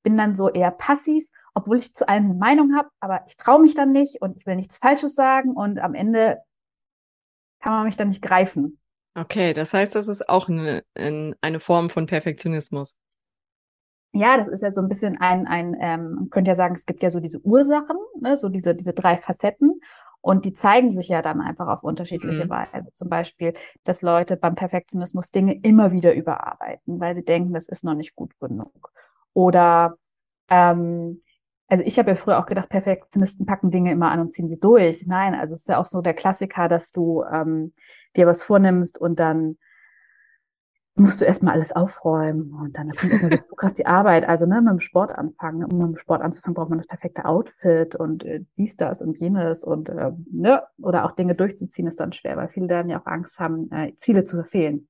bin 0.03 0.17
dann 0.17 0.35
so 0.35 0.49
eher 0.49 0.71
passiv, 0.71 1.25
obwohl 1.53 1.77
ich 1.77 1.93
zu 1.93 2.07
allem 2.07 2.25
eine 2.25 2.33
Meinung 2.35 2.75
habe, 2.75 2.89
aber 2.99 3.23
ich 3.27 3.37
traue 3.37 3.61
mich 3.61 3.75
dann 3.75 3.91
nicht 3.91 4.21
und 4.21 4.37
ich 4.37 4.45
will 4.45 4.55
nichts 4.55 4.77
Falsches 4.77 5.15
sagen 5.15 5.51
und 5.51 5.79
am 5.79 5.93
Ende 5.93 6.39
kann 7.61 7.73
man 7.73 7.85
mich 7.85 7.97
dann 7.97 8.09
nicht 8.09 8.21
greifen. 8.21 8.79
Okay, 9.15 9.53
das 9.53 9.73
heißt, 9.73 9.95
das 9.95 10.07
ist 10.07 10.29
auch 10.29 10.47
eine, 10.47 10.83
eine 10.93 11.59
Form 11.59 11.89
von 11.89 12.05
Perfektionismus. 12.05 12.97
Ja, 14.13 14.37
das 14.37 14.47
ist 14.47 14.63
ja 14.63 14.71
so 14.71 14.81
ein 14.81 14.87
bisschen 14.87 15.17
ein, 15.19 15.47
ein 15.47 15.75
ähm, 15.79 16.15
man 16.15 16.29
könnte 16.29 16.49
ja 16.49 16.55
sagen, 16.55 16.75
es 16.75 16.85
gibt 16.85 17.03
ja 17.03 17.11
so 17.11 17.19
diese 17.19 17.39
Ursachen, 17.39 17.97
ne, 18.19 18.37
so 18.37 18.49
diese, 18.49 18.73
diese 18.73 18.93
drei 18.93 19.17
Facetten. 19.17 19.81
Und 20.21 20.43
die 20.43 20.53
zeigen 20.53 20.91
sich 20.91 21.07
ja 21.07 21.21
dann 21.21 21.39
einfach 21.39 21.67
auf 21.67 21.83
unterschiedliche 21.83 22.45
mhm. 22.45 22.49
Weise. 22.49 22.91
Zum 22.93 23.07
Beispiel, 23.07 23.53
dass 23.83 24.01
Leute 24.01 24.35
beim 24.35 24.55
Perfektionismus 24.55 25.31
Dinge 25.31 25.57
immer 25.61 25.91
wieder 25.91 26.13
überarbeiten, 26.13 26.99
weil 26.99 27.15
sie 27.15 27.23
denken, 27.23 27.53
das 27.53 27.67
ist 27.67 27.83
noch 27.83 27.93
nicht 27.93 28.15
gut 28.15 28.37
genug. 28.39 28.91
Oder, 29.33 29.97
ähm, 30.49 31.21
also 31.67 31.83
ich 31.85 31.99
habe 31.99 32.09
ja 32.09 32.15
früher 32.15 32.39
auch 32.39 32.45
gedacht, 32.45 32.69
Perfektionisten 32.69 33.45
packen 33.45 33.71
Dinge 33.71 33.91
immer 33.91 34.11
an 34.11 34.19
und 34.19 34.33
ziehen 34.33 34.49
sie 34.49 34.59
durch. 34.59 35.05
Nein, 35.05 35.35
also 35.35 35.53
es 35.53 35.61
ist 35.61 35.69
ja 35.69 35.77
auch 35.77 35.85
so 35.85 36.01
der 36.01 36.13
Klassiker, 36.13 36.67
dass 36.67 36.91
du 36.91 37.23
ähm, 37.31 37.71
dir 38.15 38.25
was 38.25 38.43
vornimmst 38.43 38.97
und 38.97 39.19
dann 39.19 39.57
musst 40.99 41.21
du 41.21 41.25
erstmal 41.25 41.53
alles 41.53 41.71
aufräumen 41.75 42.53
und 42.53 42.77
dann 42.77 42.91
kommt 42.91 43.11
erstmal 43.11 43.31
so 43.31 43.37
krass 43.55 43.73
die 43.73 43.85
Arbeit. 43.85 44.27
Also 44.27 44.45
ne, 44.45 44.61
mit 44.61 44.71
dem 44.71 44.79
Sport 44.79 45.11
anfangen. 45.11 45.63
Um 45.63 45.77
mit 45.77 45.87
dem 45.87 45.97
Sport 45.97 46.21
anzufangen, 46.21 46.55
braucht 46.55 46.69
man 46.69 46.79
das 46.79 46.87
perfekte 46.87 47.25
Outfit 47.25 47.95
und 47.95 48.23
äh, 48.23 48.43
dies, 48.57 48.77
das 48.77 49.01
und 49.01 49.19
jenes 49.19 49.63
und 49.63 49.89
äh, 49.89 50.11
ne, 50.31 50.63
oder 50.81 51.05
auch 51.05 51.11
Dinge 51.11 51.35
durchzuziehen 51.35 51.87
ist 51.87 51.99
dann 51.99 52.13
schwer, 52.13 52.37
weil 52.37 52.49
viele 52.49 52.67
dann 52.67 52.89
ja 52.89 52.99
auch 52.99 53.05
Angst 53.05 53.39
haben, 53.39 53.71
äh, 53.71 53.95
Ziele 53.97 54.23
zu 54.23 54.37
verfehlen. 54.37 54.87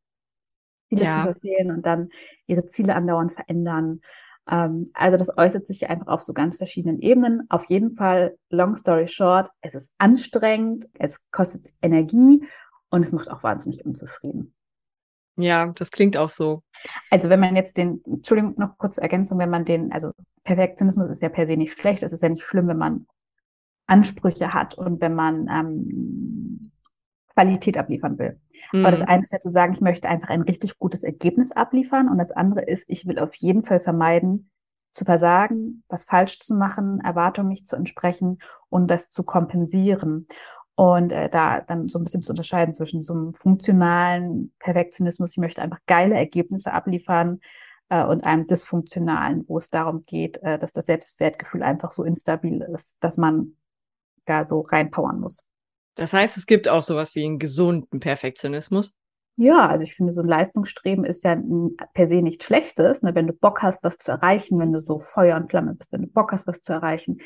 Ziele 0.90 1.04
ja. 1.04 1.12
zu 1.12 1.22
verfehlen 1.22 1.72
und 1.72 1.86
dann 1.86 2.10
ihre 2.46 2.66
Ziele 2.66 2.96
andauernd 2.96 3.34
verändern. 3.34 4.02
Ähm, 4.50 4.90
also 4.94 5.18
das 5.18 5.38
äußert 5.38 5.68
sich 5.68 5.90
einfach 5.90 6.08
auf 6.08 6.22
so 6.22 6.34
ganz 6.34 6.58
verschiedenen 6.58 7.00
Ebenen. 7.00 7.46
Auf 7.50 7.66
jeden 7.66 7.96
Fall, 7.96 8.38
long 8.50 8.76
story 8.76 9.08
short, 9.08 9.50
es 9.62 9.76
ist 9.76 9.94
anstrengend, 9.98 10.88
es 10.94 11.20
kostet 11.32 11.68
Energie 11.82 12.46
und 12.90 13.04
es 13.04 13.12
macht 13.12 13.30
auch 13.30 13.44
wahnsinnig 13.44 13.86
unzufrieden. 13.86 14.54
Ja, 15.38 15.68
das 15.68 15.92
klingt 15.92 16.18
auch 16.18 16.30
so. 16.30 16.64
Also 17.10 17.30
wenn 17.30 17.40
man 17.40 17.56
jetzt 17.56 17.78
den, 17.78 18.02
Entschuldigung, 18.06 18.56
noch 18.58 18.78
kurz 18.78 18.96
zur 18.96 19.04
Ergänzung, 19.04 19.40
wenn 19.40 19.50
man 19.50 19.66
den, 19.66 19.92
also 19.92 20.12
Perfektionismus 20.44 21.10
ist 21.10 21.22
ja 21.22 21.30
per 21.30 21.48
se 21.48 21.58
nicht 21.58 21.80
schlecht, 21.80 22.04
es 22.04 22.12
ist 22.12 22.24
ja 22.24 22.30
nicht 22.30 22.44
schlimm, 22.44 22.68
wenn 22.68 22.78
man 22.78 23.08
Ansprüche 23.86 24.54
hat 24.54 24.76
und 24.76 25.00
wenn 25.00 25.16
man 25.16 25.48
ähm, 25.48 26.72
Qualität 27.34 27.78
abliefern 27.78 28.18
will. 28.18 28.40
Mhm. 28.72 28.86
Aber 28.86 28.92
das 28.92 29.02
mhm. 29.02 29.08
eine 29.08 29.24
ist 29.24 29.32
ja 29.32 29.40
zu 29.40 29.52
sagen, 29.52 29.74
ich 29.74 29.82
möchte 29.82 30.10
einfach 30.10 30.30
ein 30.30 30.42
richtig 30.42 30.78
gutes 30.80 31.04
Ergebnis 31.04 31.52
abliefern 31.52 32.10
und 32.10 32.18
das 32.18 32.32
andere 32.32 32.62
ist, 32.62 32.86
ich 32.88 33.06
will 33.06 33.20
auf 33.20 33.36
jeden 33.36 33.64
Fall 33.64 33.80
vermeiden, 33.80 34.50
zu 34.98 35.06
versagen, 35.06 35.84
was 35.90 36.06
falsch 36.06 36.40
zu 36.40 36.56
machen, 36.56 37.02
Erwartungen 37.02 37.50
nicht 37.50 37.68
zu 37.68 37.76
entsprechen 37.76 38.40
und 38.70 38.90
das 38.90 39.12
zu 39.12 39.22
kompensieren. 39.22 40.28
Und 40.80 41.12
äh, 41.12 41.28
da 41.28 41.62
dann 41.62 41.90
so 41.90 42.00
ein 42.00 42.04
bisschen 42.04 42.22
zu 42.22 42.32
unterscheiden 42.32 42.74
zwischen 42.74 43.02
so 43.02 43.14
einem 43.14 43.34
funktionalen 43.34 44.54
Perfektionismus, 44.60 45.32
ich 45.32 45.38
möchte 45.38 45.62
einfach 45.62 45.80
geile 45.88 46.16
Ergebnisse 46.16 46.72
abliefern, 46.72 47.40
äh, 47.90 48.04
und 48.04 48.24
einem 48.24 48.46
dysfunktionalen, 48.46 49.46
wo 49.48 49.58
es 49.58 49.70
darum 49.70 50.04
geht, 50.04 50.38
äh, 50.44 50.60
dass 50.60 50.72
das 50.72 50.86
Selbstwertgefühl 50.86 51.64
einfach 51.64 51.92
so 51.92 52.04
instabil 52.04 52.62
ist, 52.74 52.98
dass 53.00 53.18
man 53.18 53.54
da 54.26 54.46
so 54.46 54.62
reinpowern 54.62 55.20
muss. 55.20 55.48
Das 55.96 56.14
heißt, 56.14 56.38
es 56.38 56.46
gibt 56.46 56.68
auch 56.68 56.84
sowas 56.84 57.16
wie 57.16 57.26
einen 57.26 57.40
gesunden 57.40 58.00
Perfektionismus. 58.00 58.94
Ja, 59.38 59.68
also 59.68 59.84
ich 59.84 59.96
finde, 59.96 60.14
so 60.14 60.22
ein 60.22 60.28
Leistungsstreben 60.28 61.06
ist 61.06 61.24
ja 61.24 61.38
per 61.94 62.08
se 62.08 62.22
nichts 62.22 62.46
Schlechtes. 62.46 63.04
Ne? 63.04 63.16
Wenn 63.16 63.28
du 63.28 63.34
Bock 63.34 63.62
hast, 63.62 63.84
was 63.84 63.98
zu 63.98 64.12
erreichen, 64.12 64.60
wenn 64.60 64.74
du 64.74 64.82
so 64.82 64.98
Feuer 64.98 65.38
und 65.38 65.50
Flamme 65.50 65.76
bist, 65.76 65.92
wenn 65.92 66.02
du 66.02 66.08
Bock 66.08 66.32
hast, 66.32 66.48
was 66.48 66.62
zu 66.62 66.74
erreichen, 66.74 67.20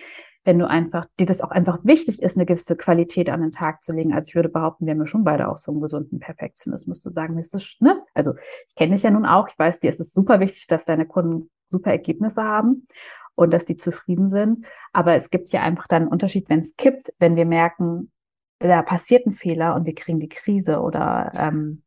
wenn 0.43 0.57
du 0.57 0.67
einfach, 0.67 1.05
dir 1.19 1.27
das 1.27 1.41
auch 1.41 1.51
einfach 1.51 1.79
wichtig 1.83 2.21
ist, 2.21 2.36
eine 2.36 2.45
gewisse 2.45 2.75
Qualität 2.75 3.29
an 3.29 3.41
den 3.41 3.51
Tag 3.51 3.83
zu 3.83 3.93
legen. 3.93 4.13
Also 4.13 4.29
ich 4.29 4.36
würde 4.36 4.50
behaupten, 4.50 4.86
wir 4.86 4.93
haben 4.93 5.00
ja 5.00 5.05
schon 5.05 5.24
beide 5.24 5.48
auch 5.48 5.57
so 5.57 5.71
einen 5.71 5.81
gesunden 5.81 6.19
Perfektionismus 6.19 7.00
zu 7.00 7.12
sagen, 7.12 7.38
ist 7.38 7.53
das, 7.53 7.75
ne? 7.79 8.01
Also 8.15 8.33
ich 8.67 8.75
kenne 8.75 8.95
dich 8.95 9.03
ja 9.03 9.12
nun 9.12 9.25
auch, 9.25 9.48
ich 9.48 9.57
weiß, 9.57 9.79
dir 9.79 9.89
ist 9.89 10.00
es 10.00 10.13
super 10.13 10.39
wichtig, 10.39 10.65
dass 10.67 10.86
deine 10.86 11.05
Kunden 11.05 11.51
super 11.67 11.91
Ergebnisse 11.91 12.43
haben 12.43 12.88
und 13.36 13.53
dass 13.53 13.65
die 13.65 13.77
zufrieden 13.77 14.29
sind. 14.29 14.65
Aber 14.93 15.13
es 15.13 15.29
gibt 15.29 15.50
ja 15.50 15.62
einfach 15.62 15.88
dann 15.88 16.03
einen 16.03 16.12
Unterschied, 16.12 16.50
wenn 16.50 16.60
es 16.60 16.75
kippt, 16.75 17.13
wenn 17.19 17.36
wir 17.36 17.45
merken, 17.45 18.12
da 18.60 18.81
passiert 18.81 19.25
ein 19.25 19.31
Fehler 19.31 19.75
und 19.75 19.86
wir 19.86 19.95
kriegen 19.95 20.19
die 20.19 20.29
Krise 20.29 20.81
oder 20.81 21.31
ähm, 21.36 21.83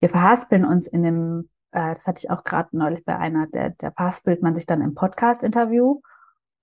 wir 0.00 0.08
verhaspeln 0.08 0.64
uns 0.64 0.86
in 0.86 1.02
dem, 1.02 1.48
äh, 1.72 1.94
das 1.94 2.06
hatte 2.06 2.20
ich 2.24 2.30
auch 2.30 2.44
gerade 2.44 2.76
neulich 2.76 3.04
bei 3.04 3.16
einer, 3.16 3.46
der, 3.46 3.70
der 3.70 3.92
verhaspelt 3.92 4.42
man 4.42 4.54
sich 4.54 4.66
dann 4.66 4.82
im 4.82 4.94
Podcast-Interview 4.94 6.00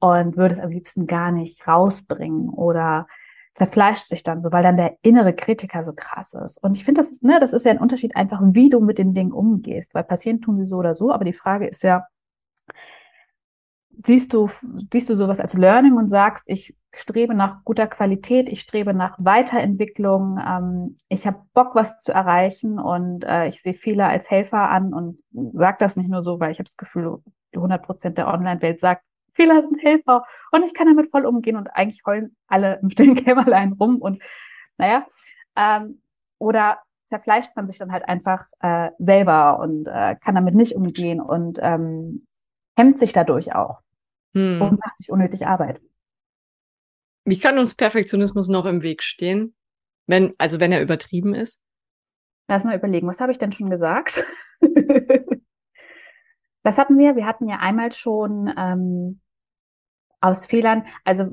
und 0.06 0.38
würde 0.38 0.56
es 0.56 0.62
am 0.62 0.70
liebsten 0.70 1.08
gar 1.08 1.32
nicht 1.32 1.68
rausbringen 1.68 2.50
oder 2.50 3.08
zerfleischt 3.54 4.08
sich 4.08 4.24
dann 4.24 4.42
so, 4.42 4.52
weil 4.52 4.64
dann 4.64 4.78
der 4.78 4.98
innere 5.02 5.34
Kritiker 5.34 5.86
so 5.86 5.94
krass 5.94 6.34
ist. 6.34 6.62
Und 6.62 6.76
ich 6.76 6.84
finde, 6.84 7.00
das 7.00 7.10
ist, 7.10 7.24
ne, 7.24 7.40
das 7.40 7.54
ist 7.54 7.66
ja 7.66 7.72
ein 7.72 7.80
Unterschied 7.80 8.16
einfach, 8.16 8.42
wie 8.44 8.70
du 8.70 8.82
mit 8.82 8.98
den 8.98 9.14
Dingen 9.14 9.32
umgehst, 9.32 9.94
weil 9.96 10.04
passieren 10.04 10.42
tun 10.42 10.58
sie 10.58 10.66
so 10.66 10.76
oder 10.76 10.94
so, 10.94 11.12
aber 11.12 11.24
die 11.24 11.34
Frage 11.34 11.68
ist 11.68 11.82
ja, 11.84 12.06
siehst 14.06 14.34
du, 14.34 14.48
siehst 14.92 15.10
du 15.10 15.16
sowas 15.16 15.40
als 15.40 15.54
Learning 15.54 15.96
und 15.96 16.10
sagst, 16.10 16.44
ich 16.48 16.76
strebe 16.94 17.34
nach 17.34 17.64
guter 17.64 17.88
Qualität, 17.88 18.50
ich 18.50 18.62
strebe 18.62 18.94
nach 18.94 19.18
Weiterentwicklung, 19.20 20.40
ähm, 20.46 20.98
ich 21.08 21.26
habe 21.26 21.42
Bock, 21.54 21.76
was 21.76 21.98
zu 22.00 22.12
erreichen 22.12 22.78
und 22.78 23.24
äh, 23.24 23.48
ich 23.48 23.62
sehe 23.62 23.74
Fehler 23.74 24.08
als 24.08 24.30
Helfer 24.30 24.70
an 24.70 24.94
und 24.94 25.20
sage 25.54 25.78
das 25.80 25.96
nicht 25.96 26.10
nur 26.10 26.24
so, 26.24 26.40
weil 26.40 26.52
ich 26.52 26.60
habe 26.60 26.66
das 26.66 26.78
Gefühl, 26.78 27.20
die 27.54 27.58
100 27.58 27.84
Prozent 27.84 28.18
der 28.18 28.28
Online-Welt 28.28 28.80
sagt, 28.80 29.04
Fehler 29.36 29.62
sind 29.62 29.82
Helfer 29.84 30.26
und 30.52 30.64
ich 30.64 30.74
kann 30.74 30.88
damit 30.88 31.12
voll 31.12 31.26
umgehen 31.26 31.58
und 31.58 31.68
eigentlich 31.76 32.02
heulen 32.06 32.36
alle 32.48 32.80
im 32.82 32.90
stillen 32.90 33.16
Kämmerlein 33.16 33.74
rum 33.74 33.98
und 33.98 34.24
naja, 34.78 35.06
ähm, 35.56 36.02
oder 36.40 36.80
zerfleischt 37.10 37.52
man 37.56 37.68
sich 37.68 37.78
dann 37.78 37.92
halt 37.92 38.08
einfach 38.08 38.46
äh, 38.60 38.90
selber 38.98 39.60
und 39.60 39.88
äh, 39.88 40.16
kann 40.16 40.36
damit 40.36 40.56
nicht 40.56 40.74
umgehen 40.76 41.22
und 41.22 41.60
ähm, 41.62 42.26
hemmt 42.76 43.00
sich 43.00 43.14
dadurch 43.14 43.54
auch 43.54 43.82
hm. 44.34 44.62
und 44.62 44.80
macht 44.80 44.98
sich 44.98 45.12
unnötig 45.12 45.48
Arbeit. 45.48 45.82
Wie 47.26 47.40
kann 47.40 47.58
uns 47.58 47.76
Perfektionismus 47.76 48.50
noch 48.50 48.66
im 48.66 48.84
Weg 48.84 49.02
stehen? 49.02 49.56
Wenn, 50.08 50.34
also 50.38 50.60
wenn 50.60 50.72
er 50.72 50.82
übertrieben 50.82 51.34
ist? 51.34 51.60
Lass 52.48 52.64
mal 52.64 52.78
überlegen, 52.78 53.08
was 53.08 53.20
habe 53.20 53.32
ich 53.32 53.40
denn 53.40 53.52
schon 53.52 53.72
gesagt? 53.72 54.24
was 56.64 56.78
hatten 56.78 57.00
wir? 57.00 57.16
Wir 57.16 57.26
hatten 57.26 57.50
ja 57.50 57.58
einmal 57.58 57.92
schon 57.92 58.54
ähm, 58.56 59.22
aus 60.26 60.46
Fehlern, 60.46 60.86
also 61.04 61.28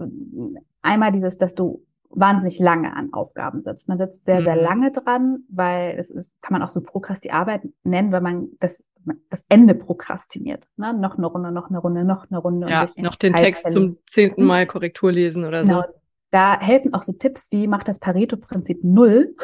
einmal 0.82 1.12
dieses, 1.12 1.38
dass 1.38 1.54
du 1.54 1.84
wahnsinnig 2.14 2.58
lange 2.58 2.94
an 2.94 3.12
Aufgaben 3.12 3.60
sitzt. 3.60 3.88
Man 3.88 3.98
sitzt 3.98 4.24
sehr, 4.24 4.42
sehr 4.42 4.56
mhm. 4.56 4.62
lange 4.62 4.92
dran, 4.92 5.44
weil 5.48 5.98
es 5.98 6.10
ist, 6.10 6.30
kann 6.42 6.52
man 6.52 6.62
auch 6.62 6.68
so 6.68 6.80
Prokrasti-Arbeit 6.82 7.62
nennen, 7.84 8.12
weil 8.12 8.20
man 8.20 8.48
das, 8.60 8.84
das 9.30 9.44
Ende 9.48 9.74
prokrastiniert. 9.74 10.68
Ne? 10.76 10.92
Noch 10.92 11.16
eine 11.16 11.26
Runde, 11.26 11.52
noch 11.52 11.70
eine 11.70 11.78
Runde, 11.78 12.04
noch 12.04 12.30
eine 12.30 12.38
Runde. 12.38 12.68
Ja, 12.68 12.84
noch 12.98 13.16
den 13.16 13.34
Text 13.34 13.70
zum 13.72 13.98
zehnten 14.06 14.44
Mal 14.44 14.66
Korrektur 14.66 15.10
lesen 15.10 15.44
oder 15.44 15.62
genau. 15.62 15.82
so. 15.82 15.88
Da 16.30 16.60
helfen 16.60 16.94
auch 16.94 17.02
so 17.02 17.12
Tipps 17.12 17.48
wie, 17.50 17.66
mach 17.66 17.82
das 17.82 17.98
Pareto-Prinzip 17.98 18.84
null. 18.84 19.34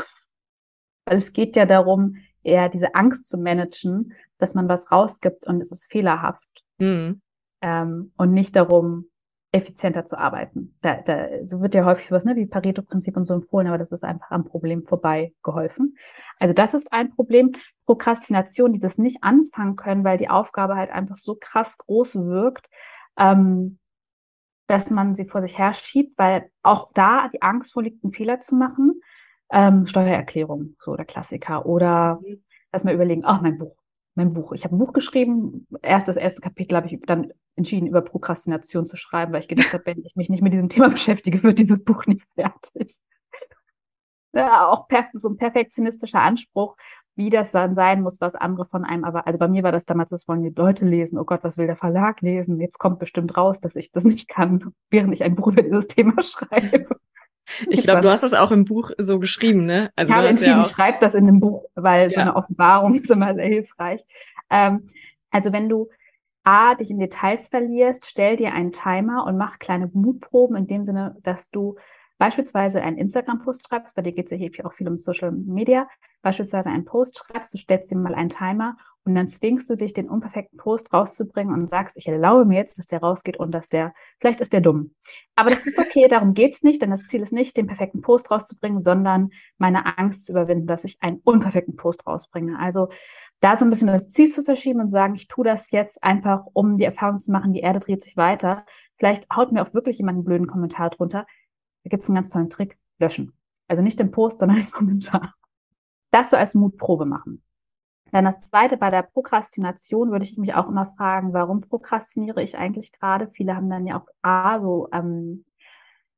Weil 1.07 1.17
es 1.17 1.33
geht 1.33 1.57
ja 1.57 1.65
darum, 1.65 2.17
eher 2.43 2.69
diese 2.69 2.95
Angst 2.95 3.27
zu 3.27 3.39
managen, 3.39 4.13
dass 4.39 4.55
man 4.55 4.69
was 4.69 4.91
rausgibt 4.93 5.47
und 5.47 5.61
es 5.61 5.73
ist 5.73 5.91
fehlerhaft. 5.91 6.65
Mhm. 6.79 7.21
Ähm, 7.61 8.13
und 8.17 8.33
nicht 8.33 8.55
darum, 8.57 9.07
effizienter 9.51 10.05
zu 10.05 10.19
arbeiten. 10.19 10.77
Da, 10.83 10.97
da 10.97 11.29
so 11.47 11.61
wird 11.61 11.75
ja 11.75 11.85
häufig 11.85 12.07
sowas 12.07 12.25
ne, 12.25 12.37
wie 12.37 12.47
Pareto-Prinzip 12.47 13.17
und 13.17 13.25
so 13.25 13.35
empfohlen, 13.35 13.67
aber 13.67 13.79
das 13.79 13.93
ist 13.93 14.05
einfach 14.05 14.31
am 14.31 14.45
Problem 14.45 14.85
vorbei 14.85 15.33
geholfen. 15.43 15.97
Also 16.39 16.55
das 16.55 16.75
ist 16.75 16.93
ein 16.93 17.11
Problem. 17.15 17.53
Prokrastination, 17.87 18.73
dieses 18.73 18.99
nicht 18.99 19.23
anfangen 19.23 19.77
können, 19.77 20.05
weil 20.05 20.19
die 20.19 20.29
Aufgabe 20.29 20.77
halt 20.77 20.91
einfach 20.91 21.17
so 21.17 21.37
krass 21.41 21.79
groß 21.79 22.17
wirkt, 22.17 22.67
ähm, 23.17 23.79
dass 24.67 24.91
man 24.91 25.15
sie 25.15 25.25
vor 25.25 25.41
sich 25.41 25.57
her 25.57 25.73
schiebt, 25.73 26.19
weil 26.19 26.51
auch 26.63 26.91
da 26.93 27.29
die 27.29 27.41
Angst 27.41 27.73
vorliegt, 27.73 28.05
einen 28.05 28.13
Fehler 28.13 28.41
zu 28.41 28.55
machen. 28.55 29.01
Ähm, 29.51 29.87
Steuererklärung, 29.87 30.77
so 30.79 30.95
der 30.95 31.07
Klassiker. 31.07 31.65
Oder 31.65 32.21
mhm. 32.23 32.45
erstmal 32.71 32.95
überlegen, 32.95 33.23
ach, 33.25 33.41
mein 33.41 33.57
Buch, 33.57 33.78
mein 34.19 34.35
Buch. 34.35 34.53
Ich 34.53 34.65
habe 34.65 34.77
ein 34.77 34.79
Buch 34.79 34.93
geschrieben. 34.93 35.67
Erst 35.81 36.09
das 36.09 36.17
erste 36.17 36.43
Kapitel 36.43 36.77
habe 36.77 36.89
ich 36.89 37.01
dann 37.07 37.33
entschieden, 37.57 37.87
über 37.87 38.03
Prokrastination 38.03 38.89
zu 38.89 38.97
schreiben, 38.97 39.33
weil 39.33 39.41
ich 39.41 39.49
gedacht 39.49 39.73
habe, 39.73 39.87
wenn 39.87 40.05
ich 40.05 40.15
mich 40.17 40.29
nicht 40.29 40.43
mit 40.43 40.53
diesem 40.53 40.69
Thema 40.69 40.89
beschäftige, 40.91 41.43
wird 41.43 41.59
dieses 41.59 41.83
Buch 41.83 42.05
nicht 42.07 42.27
fertig. 42.35 42.99
Ja, 44.35 44.69
auch 44.69 44.87
so 45.15 45.31
ein 45.31 45.39
perfektionistischer 45.39 46.21
Anspruch, 46.21 46.77
wie 47.17 47.31
das 47.31 47.51
dann 47.51 47.75
sein 47.75 48.03
muss, 48.03 48.21
was 48.21 48.35
andere 48.35 48.67
von 48.67 48.85
einem, 48.85 49.05
aber 49.05 49.27
also 49.27 49.39
bei 49.39 49.49
mir 49.49 49.63
war 49.63 49.73
das 49.73 49.87
damals, 49.87 50.11
das 50.11 50.29
wollen 50.29 50.43
die 50.43 50.53
Leute 50.55 50.85
lesen, 50.85 51.19
oh 51.19 51.25
Gott, 51.25 51.43
was 51.43 51.57
will 51.57 51.67
der 51.67 51.77
Verlag 51.77 52.21
lesen? 52.21 52.61
Jetzt 52.61 52.79
kommt 52.79 52.99
bestimmt 52.99 53.37
raus, 53.39 53.59
dass 53.59 53.75
ich 53.75 53.91
das 53.91 54.05
nicht 54.05 54.29
kann, 54.29 54.75
während 54.91 55.15
ich 55.15 55.25
ein 55.25 55.35
Buch 55.35 55.49
über 55.49 55.63
dieses 55.63 55.87
Thema 55.87 56.13
schreibe. 56.23 57.01
Ich 57.69 57.83
glaube, 57.83 58.03
du 58.03 58.11
hast 58.11 58.23
das 58.23 58.35
auch 58.35 58.51
im 58.51 58.65
Buch 58.65 58.91
so 58.99 59.19
geschrieben, 59.19 59.65
ne? 59.65 59.91
Also 59.97 60.11
ich 60.11 60.17
habe 60.17 60.29
entschieden, 60.29 60.51
ja 60.51 60.63
ich 60.63 60.73
schreibe 60.73 60.99
das 61.01 61.15
in 61.15 61.27
dem 61.27 61.41
Buch, 61.41 61.65
weil 61.75 62.11
ja. 62.11 62.15
so 62.15 62.21
eine 62.21 62.37
Offenbarung 62.37 62.95
ist 62.97 63.11
immer 63.11 63.35
sehr 63.35 63.47
hilfreich. 63.47 64.03
Ähm, 64.51 64.87
also 65.31 65.53
wenn 65.53 65.69
du 65.69 65.89
A, 66.45 66.75
dich 66.75 66.91
in 66.91 66.99
Details 66.99 67.49
verlierst, 67.49 68.07
stell 68.07 68.37
dir 68.37 68.55
einen 68.55 68.73
Timer 68.73 69.27
und 69.27 69.37
mach 69.37 69.59
kleine 69.59 69.91
Mutproben 69.93 70.57
in 70.57 70.67
dem 70.67 70.85
Sinne, 70.85 71.17
dass 71.23 71.51
du 71.51 71.77
beispielsweise 72.19 72.83
einen 72.83 72.99
Instagram-Post 72.99 73.69
schreibst, 73.69 73.95
bei 73.95 74.03
dir 74.03 74.13
geht 74.13 74.27
es 74.27 74.31
ja 74.33 74.37
hier 74.37 74.67
auch 74.67 74.73
viel 74.73 74.89
um 74.89 74.99
Social 74.99 75.31
Media, 75.33 75.89
beispielsweise 76.23 76.69
einen 76.69 76.85
Post 76.85 77.19
schreibst, 77.19 77.55
du 77.55 77.59
stellst 77.59 77.91
dir 77.91 77.97
mal 77.97 78.15
einen 78.15 78.29
Timer 78.29 78.77
und 79.05 79.15
dann 79.15 79.29
zwingst 79.29 79.71
du 79.71 79.77
dich, 79.77 79.95
den 79.95 80.09
unperfekten 80.09 80.59
Post 80.59 80.93
rauszubringen 80.93 81.55
und 81.55 81.69
sagst, 81.69 81.97
ich 81.97 82.07
erlaube 82.09 82.45
mir 82.45 82.59
jetzt, 82.59 82.79
dass 82.79 82.87
der 82.87 83.01
rausgeht 83.01 83.39
und 83.39 83.53
dass 83.53 83.69
der, 83.69 83.95
vielleicht 84.21 84.41
ist 84.41 84.53
der 84.53 84.61
dumm. 84.61 84.95
Aber 85.35 85.49
das 85.49 85.67
ist 85.67 85.79
okay, 85.79 86.09
darum 86.09 86.35
geht's 86.35 86.63
nicht, 86.63 86.83
denn 86.83 86.91
das 86.91 87.07
Ziel 87.07 87.23
ist 87.23 87.33
nicht, 87.33 87.57
den 87.57 87.67
perfekten 87.67 88.03
Post 88.03 88.31
rauszubringen, 88.31 88.83
sondern 88.83 89.31
meine 89.57 89.97
Angst 89.97 90.27
zu 90.27 90.33
überwinden, 90.33 90.67
dass 90.67 90.85
ich 90.85 90.99
einen 91.01 91.21
unperfekten 91.25 91.77
Post 91.77 92.07
rausbringe. 92.07 92.59
Also 92.59 92.89
da 93.41 93.57
so 93.57 93.65
ein 93.65 93.71
bisschen 93.71 93.87
das 93.89 94.11
Ziel 94.11 94.33
zu 94.33 94.43
verschieben 94.43 94.81
und 94.81 94.91
sagen, 94.91 95.15
ich 95.15 95.29
tue 95.29 95.45
das 95.45 95.71
jetzt 95.71 96.03
einfach, 96.03 96.45
um 96.53 96.77
die 96.77 96.85
Erfahrung 96.85 97.19
zu 97.19 97.31
machen, 97.31 97.53
die 97.53 97.61
Erde 97.61 97.79
dreht 97.79 98.03
sich 98.03 98.17
weiter. 98.17 98.67
Vielleicht 98.97 99.27
haut 99.35 99.53
mir 99.53 99.63
auch 99.63 99.73
wirklich 99.75 99.99
jemand 99.99 100.17
einen 100.17 100.25
blöden 100.25 100.49
Kommentar 100.49 100.91
drunter. 100.91 101.25
Da 101.85 101.91
gibt 101.91 102.03
es 102.03 102.09
einen 102.09 102.17
ganz 102.17 102.29
tollen 102.29 102.51
Trick, 102.51 102.79
löschen. 102.99 103.33
Also 103.69 103.83
nicht 103.83 103.99
den 103.99 104.11
Post, 104.11 104.41
sondern 104.41 104.57
den 104.63 104.71
Kommentar. 104.71 105.35
Das 106.11 106.31
so 106.31 106.37
als 106.37 106.55
Mutprobe 106.55 107.05
machen. 107.05 107.43
Dann 108.11 108.25
das 108.25 108.47
zweite, 108.47 108.79
bei 108.79 108.91
der 108.91 109.03
Prokrastination 109.03 110.11
würde 110.11 110.25
ich 110.25 110.39
mich 110.39 110.55
auch 110.55 110.69
immer 110.69 110.87
fragen, 110.97 111.35
warum 111.35 111.61
prokrastiniere 111.61 112.43
ich 112.43 112.57
eigentlich 112.57 112.93
gerade? 112.93 113.29
Viele 113.29 113.55
haben 113.55 113.69
dann 113.69 113.87
ja 113.87 114.01
auch 114.01 114.07
A, 114.23 114.61
so, 114.61 114.89
ähm, 114.93 115.45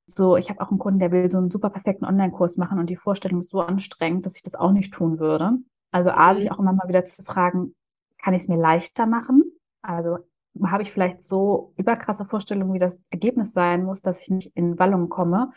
so, 0.06 0.36
ich 0.36 0.50
habe 0.50 0.60
auch 0.60 0.70
einen 0.70 0.78
Kunden, 0.78 1.00
der 1.00 1.10
will 1.10 1.30
so 1.30 1.38
einen 1.38 1.50
super 1.50 1.70
perfekten 1.70 2.04
Online-Kurs 2.04 2.56
machen 2.56 2.78
und 2.78 2.88
die 2.88 2.96
Vorstellung 2.96 3.40
ist 3.40 3.50
so 3.50 3.60
anstrengend, 3.60 4.24
dass 4.24 4.36
ich 4.36 4.42
das 4.42 4.54
auch 4.54 4.72
nicht 4.72 4.94
tun 4.94 5.18
würde. 5.18 5.58
Also 5.90 6.10
A, 6.10 6.34
sich 6.34 6.44
mhm. 6.44 6.50
auch 6.52 6.58
immer 6.60 6.72
mal 6.72 6.88
wieder 6.88 7.04
zu 7.04 7.24
fragen, 7.24 7.74
kann 8.18 8.34
ich 8.34 8.42
es 8.42 8.48
mir 8.48 8.56
leichter 8.56 9.06
machen? 9.06 9.42
Also 9.82 10.18
habe 10.64 10.82
ich 10.82 10.92
vielleicht 10.92 11.22
so 11.22 11.72
überkrasse 11.76 12.24
Vorstellungen, 12.24 12.74
wie 12.74 12.78
das 12.78 12.98
Ergebnis 13.10 13.52
sein 13.52 13.84
muss, 13.84 14.02
dass 14.02 14.20
ich 14.20 14.28
nicht 14.28 14.52
in 14.56 14.78
Wallung 14.78 15.08
komme. 15.08 15.52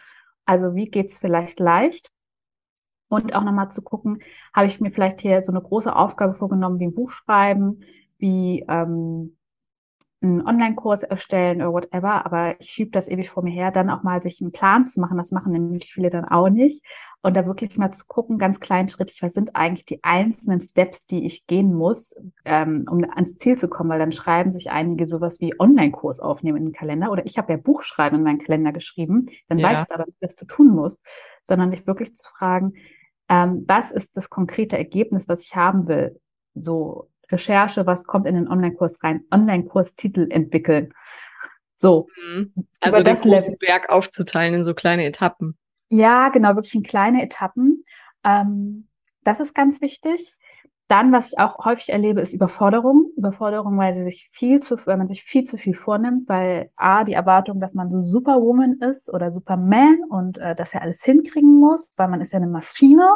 Also 0.46 0.76
wie 0.76 0.86
geht's 0.86 1.18
vielleicht 1.18 1.60
leicht? 1.60 2.12
Und 3.10 3.36
auch 3.36 3.44
nochmal 3.44 3.72
zu 3.72 3.82
gucken, 3.82 4.22
habe 4.54 4.68
ich 4.68 4.82
mir 4.82 4.92
vielleicht 4.92 5.22
hier 5.22 5.44
so 5.44 5.52
eine 5.52 5.62
große 5.62 5.96
Aufgabe 5.96 6.34
vorgenommen, 6.34 6.80
wie 6.80 6.86
ein 6.86 6.96
Buch 6.96 7.12
schreiben, 7.12 7.82
wie 8.18 8.66
ähm, 8.68 9.38
einen 10.24 10.46
Online-Kurs 10.46 11.03
erstellen 11.03 11.62
oder 11.62 11.74
whatever, 11.74 12.25
aber 12.25 12.60
ich 12.60 12.70
schiebe 12.70 12.92
das 12.92 13.10
ewig 13.10 13.30
vor 13.30 13.44
mir 13.44 13.51
her, 13.51 13.72
dann 13.72 13.89
auch 13.89 14.03
mal 14.03 14.22
sich 14.22 14.42
einen 14.42 14.51
Plan 14.51 14.88
zu 14.88 15.00
machen. 15.00 15.18
Das 15.18 15.32
machen 15.32 15.51
nämlich 15.51 15.92
viele 15.94 16.10
dann 16.10 16.25
auch 16.25 16.50
nicht. 16.50 16.86
Und 17.22 17.38
da 17.38 17.46
wirklich 17.46 17.77
mal 17.77 17.92
zu 17.92 18.06
gucken, 18.06 18.38
ganz 18.38 18.60
kleinschrittig, 18.60 19.22
was 19.22 19.34
sind 19.34 19.56
eigentlich 19.56 19.86
die 19.86 20.03
einzelnen 20.03 20.60
Steps, 20.60 21.06
die 21.06 21.25
ich 21.25 21.46
gehen 21.48 21.74
muss, 21.74 22.15
ähm, 22.46 22.84
um 22.89 23.03
ans 23.03 23.38
Ziel 23.38 23.58
zu 23.58 23.70
kommen, 23.70 23.89
weil 23.89 24.00
dann 24.00 24.12
schreiben 24.12 24.51
sich 24.51 24.72
einige 24.72 25.08
sowas 25.08 25.39
wie 25.39 25.58
Online-Kurs 25.60 26.20
aufnehmen 26.20 26.58
in 26.58 26.65
den 26.65 26.74
Kalender 26.74 27.12
oder 27.12 27.25
ich 27.25 27.38
habe 27.38 27.53
ja 27.53 27.58
Buchschreiben 27.58 28.20
in 28.20 28.24
meinen 28.24 28.39
Kalender 28.39 28.72
geschrieben, 28.72 29.27
dann 29.48 29.60
ja. 29.60 29.70
weißt 29.70 29.89
du 29.89 29.96
aber 29.96 30.06
nicht, 30.06 30.22
was 30.22 30.36
du 30.36 30.46
tun 30.46 30.70
musst, 30.70 31.00
sondern 31.44 31.72
dich 31.72 31.86
wirklich 31.88 32.15
zu 32.15 32.30
fragen, 32.30 32.74
ähm, 33.30 33.63
was 33.68 33.92
ist 33.92 34.18
das 34.18 34.30
konkrete 34.30 34.77
Ergebnis, 34.77 35.30
was 35.30 35.42
ich 35.42 35.56
haben 35.56 35.88
will? 35.88 36.20
So 36.56 37.10
Recherche, 37.34 37.86
was 37.86 38.06
kommt 38.06 38.25
in 38.25 38.36
den 38.36 38.48
Online-Kurs 38.48 39.04
rein, 39.04 39.25
Online-Kurstitel 39.32 40.28
entwickeln. 40.30 40.94
So. 41.78 42.08
Mhm. 42.25 42.54
Also 42.80 43.02
den 43.02 43.16
großen 43.16 43.58
Berg 43.58 43.90
aufzuteilen 43.90 44.54
in 44.54 44.63
so 44.63 44.74
kleine 44.74 45.06
Etappen. 45.06 45.58
Ja, 45.90 46.30
genau, 46.30 46.56
wirklich 46.56 46.75
in 46.75 46.84
kleine 46.84 47.22
Etappen. 47.22 47.84
Ähm, 48.24 48.88
das 49.24 49.40
ist 49.40 49.54
ganz 49.54 49.82
wichtig. 49.82 50.36
Dann, 50.88 51.12
was 51.12 51.32
ich 51.32 51.40
auch 51.40 51.66
häufig 51.66 51.90
erlebe, 51.90 52.22
ist 52.22 52.34
Überforderung. 52.34 53.12
Überforderung, 53.18 53.78
weil 53.78 53.94
sie 53.94 54.04
sich 54.04 54.30
viel 54.32 54.60
zu, 54.60 54.75
weil 54.86 54.98
man 54.98 55.08
sich 55.08 55.24
viel 55.24 55.44
zu 55.44 55.58
viel 55.58 55.75
vornimmt, 55.75 56.28
weil 56.30 56.72
A, 56.75 57.04
die 57.04 57.13
Erwartung, 57.13 57.60
dass 57.60 57.74
man 57.74 57.90
so 57.90 58.04
Superwoman 58.04 58.80
ist 58.80 59.12
oder 59.12 59.32
Superman 59.32 60.00
und 60.10 60.38
äh, 60.38 60.56
dass 60.56 60.74
er 60.74 60.82
alles 60.82 61.04
hinkriegen 61.04 61.60
muss, 61.60 61.90
weil 61.96 62.10
man 62.10 62.22
ist 62.22 62.34
ja 62.34 62.38
eine 62.38 62.48
Maschine 62.48 63.08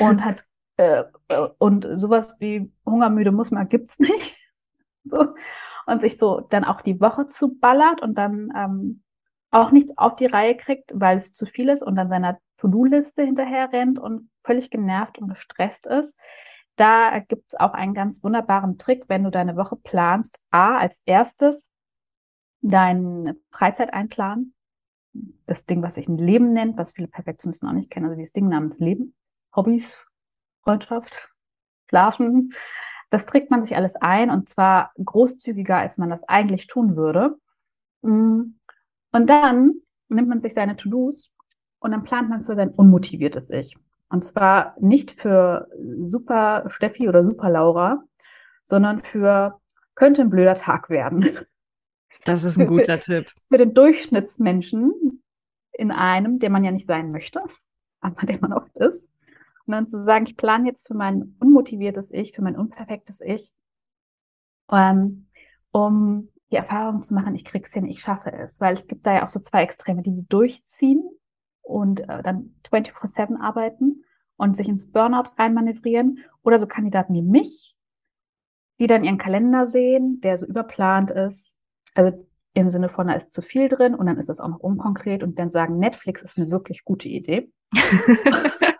und 0.00 0.24
hat 0.24 0.44
äh, 0.76 1.04
äh, 1.28 1.48
und 1.58 1.86
sowas 1.92 2.36
wie 2.38 2.70
Hungermüde 2.84 3.32
muss 3.32 3.50
man, 3.50 3.68
gibt's 3.68 3.98
nicht. 3.98 4.36
so. 5.04 5.34
Und 5.86 6.00
sich 6.00 6.18
so 6.18 6.40
dann 6.40 6.64
auch 6.64 6.80
die 6.80 7.00
Woche 7.00 7.28
zu 7.28 7.56
ballert 7.58 8.02
und 8.02 8.16
dann 8.16 8.52
ähm, 8.56 9.02
auch 9.50 9.70
nichts 9.70 9.96
auf 9.96 10.16
die 10.16 10.26
Reihe 10.26 10.56
kriegt, 10.56 10.90
weil 10.94 11.16
es 11.16 11.32
zu 11.32 11.46
viel 11.46 11.68
ist 11.68 11.82
und 11.82 11.94
dann 11.94 12.08
seiner 12.08 12.38
To-Do-Liste 12.58 13.22
hinterher 13.22 13.72
rennt 13.72 13.98
und 13.98 14.30
völlig 14.42 14.70
genervt 14.70 15.18
und 15.18 15.28
gestresst 15.28 15.86
ist. 15.86 16.16
Da 16.76 17.20
gibt's 17.20 17.54
auch 17.54 17.72
einen 17.72 17.94
ganz 17.94 18.22
wunderbaren 18.22 18.78
Trick, 18.78 19.04
wenn 19.08 19.24
du 19.24 19.30
deine 19.30 19.56
Woche 19.56 19.76
planst. 19.76 20.36
A, 20.50 20.76
als 20.76 21.00
erstes 21.06 21.70
deine 22.60 23.36
Freizeit 23.50 23.94
einplanen. 23.94 24.54
Das 25.46 25.64
Ding, 25.64 25.82
was 25.82 25.94
sich 25.94 26.08
ein 26.08 26.18
Leben 26.18 26.52
nennt, 26.52 26.76
was 26.76 26.92
viele 26.92 27.08
Perfektionisten 27.08 27.68
auch 27.68 27.72
nicht 27.72 27.90
kennen, 27.90 28.06
also 28.06 28.16
dieses 28.16 28.32
Ding 28.32 28.48
namens 28.48 28.78
Leben. 28.80 29.14
Hobbys, 29.54 30.06
Freundschaft, 30.66 31.28
Schlafen. 31.88 32.52
Das 33.10 33.24
trägt 33.24 33.50
man 33.50 33.64
sich 33.64 33.76
alles 33.76 33.94
ein 33.96 34.30
und 34.30 34.48
zwar 34.48 34.90
großzügiger, 35.02 35.76
als 35.76 35.96
man 35.96 36.10
das 36.10 36.24
eigentlich 36.28 36.66
tun 36.66 36.96
würde. 36.96 37.36
Mm. 38.02 38.56
Und 39.12 39.30
dann 39.30 39.74
nimmt 40.08 40.28
man 40.28 40.40
sich 40.40 40.54
seine 40.54 40.76
To-Dos 40.76 41.30
und 41.78 41.92
dann 41.92 42.02
plant 42.02 42.28
man 42.28 42.42
für 42.42 42.56
sein 42.56 42.70
unmotiviertes 42.70 43.48
Ich. 43.50 43.76
Und 44.08 44.24
zwar 44.24 44.74
nicht 44.80 45.12
für 45.12 45.68
super 46.02 46.64
Steffi 46.68 47.08
oder 47.08 47.24
super 47.24 47.48
Laura, 47.48 48.02
sondern 48.62 49.02
für 49.02 49.60
könnte 49.94 50.22
ein 50.22 50.30
blöder 50.30 50.56
Tag 50.56 50.90
werden. 50.90 51.38
Das 52.24 52.42
ist 52.42 52.58
ein 52.58 52.66
guter 52.66 52.98
Tipp. 52.98 53.32
Für 53.48 53.58
den 53.58 53.72
Durchschnittsmenschen 53.72 55.22
in 55.72 55.92
einem, 55.92 56.40
der 56.40 56.50
man 56.50 56.64
ja 56.64 56.72
nicht 56.72 56.88
sein 56.88 57.12
möchte, 57.12 57.40
aber 58.00 58.26
der 58.26 58.40
man 58.40 58.52
oft 58.52 58.76
ist. 58.76 59.08
Und 59.66 59.72
dann 59.72 59.88
zu 59.88 60.04
sagen, 60.04 60.26
ich 60.26 60.36
plane 60.36 60.68
jetzt 60.68 60.86
für 60.86 60.94
mein 60.94 61.36
unmotiviertes 61.40 62.10
Ich, 62.12 62.32
für 62.32 62.42
mein 62.42 62.56
unperfektes 62.56 63.20
Ich, 63.20 63.52
ähm, 64.70 65.26
um 65.72 66.28
die 66.50 66.56
Erfahrung 66.56 67.02
zu 67.02 67.14
machen, 67.14 67.34
ich 67.34 67.44
krieg's 67.44 67.72
hin, 67.72 67.86
ich 67.86 68.00
schaffe 68.00 68.32
es. 68.32 68.60
Weil 68.60 68.74
es 68.74 68.86
gibt 68.86 69.04
da 69.06 69.14
ja 69.14 69.24
auch 69.24 69.28
so 69.28 69.40
zwei 69.40 69.62
Extreme, 69.62 70.02
die 70.02 70.14
die 70.14 70.26
durchziehen 70.28 71.02
und 71.62 72.00
äh, 72.00 72.22
dann 72.22 72.54
24-7 72.70 73.40
arbeiten 73.40 74.04
und 74.36 74.56
sich 74.56 74.68
ins 74.68 74.90
Burnout 74.90 75.30
reinmanövrieren. 75.36 76.20
Oder 76.42 76.58
so 76.58 76.66
Kandidaten 76.68 77.14
wie 77.14 77.22
mich, 77.22 77.74
die 78.78 78.86
dann 78.86 79.02
ihren 79.02 79.18
Kalender 79.18 79.66
sehen, 79.66 80.20
der 80.20 80.36
so 80.36 80.46
überplant 80.46 81.10
ist. 81.10 81.54
Also 81.94 82.24
im 82.52 82.70
Sinne 82.70 82.88
von, 82.88 83.08
da 83.08 83.14
ist 83.14 83.32
zu 83.32 83.42
viel 83.42 83.68
drin 83.68 83.94
und 83.94 84.06
dann 84.06 84.18
ist 84.18 84.30
es 84.30 84.40
auch 84.40 84.48
noch 84.48 84.60
unkonkret 84.60 85.22
und 85.22 85.38
dann 85.38 85.50
sagen, 85.50 85.78
Netflix 85.78 86.22
ist 86.22 86.38
eine 86.38 86.50
wirklich 86.50 86.84
gute 86.84 87.08
Idee. 87.08 87.50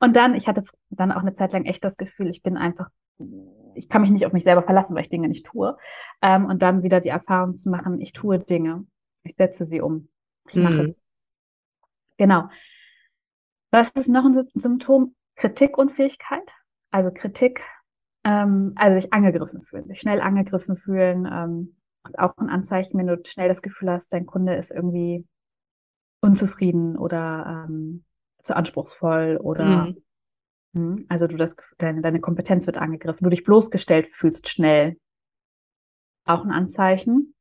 Und 0.00 0.16
dann, 0.16 0.34
ich 0.34 0.48
hatte 0.48 0.62
dann 0.90 1.12
auch 1.12 1.20
eine 1.20 1.34
Zeit 1.34 1.52
lang 1.52 1.64
echt 1.64 1.84
das 1.84 1.96
Gefühl, 1.96 2.28
ich 2.28 2.42
bin 2.42 2.56
einfach, 2.56 2.88
ich 3.74 3.88
kann 3.88 4.02
mich 4.02 4.10
nicht 4.10 4.26
auf 4.26 4.32
mich 4.32 4.44
selber 4.44 4.62
verlassen, 4.62 4.94
weil 4.94 5.02
ich 5.02 5.10
Dinge 5.10 5.28
nicht 5.28 5.46
tue. 5.46 5.76
Ähm, 6.22 6.46
und 6.46 6.62
dann 6.62 6.82
wieder 6.82 7.00
die 7.00 7.08
Erfahrung 7.08 7.56
zu 7.56 7.70
machen, 7.70 8.00
ich 8.00 8.12
tue 8.12 8.38
Dinge, 8.38 8.86
ich 9.22 9.34
setze 9.36 9.66
sie 9.66 9.80
um, 9.80 10.08
ich 10.48 10.56
mache 10.56 10.74
mhm. 10.74 10.80
es. 10.80 10.96
Genau. 12.16 12.48
Was 13.70 13.90
ist 13.90 14.08
noch 14.08 14.24
ein 14.24 14.48
Symptom? 14.54 15.14
Kritikunfähigkeit. 15.36 16.50
Also 16.90 17.10
Kritik, 17.12 17.62
ähm, 18.24 18.72
also 18.76 18.98
sich 18.98 19.12
angegriffen 19.12 19.62
fühlen, 19.62 19.86
sich 19.86 20.00
schnell 20.00 20.22
angegriffen 20.22 20.76
fühlen. 20.76 21.28
Ähm, 21.30 21.76
auch 22.16 22.36
ein 22.38 22.48
Anzeichen, 22.48 22.98
wenn 22.98 23.06
du 23.06 23.20
schnell 23.24 23.48
das 23.48 23.60
Gefühl 23.60 23.90
hast, 23.90 24.12
dein 24.12 24.24
Kunde 24.24 24.54
ist 24.54 24.70
irgendwie 24.70 25.26
unzufrieden 26.22 26.96
oder 26.96 27.66
ähm, 27.68 28.05
zu 28.46 28.56
anspruchsvoll 28.56 29.38
oder 29.42 29.86
mhm. 29.86 30.02
Hm, 30.76 31.06
also 31.08 31.26
du 31.26 31.36
das, 31.36 31.56
deine, 31.78 32.02
deine 32.02 32.20
Kompetenz 32.20 32.66
wird 32.66 32.76
angegriffen, 32.76 33.24
du 33.24 33.30
dich 33.30 33.44
bloßgestellt 33.44 34.08
fühlst 34.08 34.48
schnell. 34.48 34.98
Auch 36.26 36.44
ein 36.44 36.50
Anzeichen, 36.50 37.34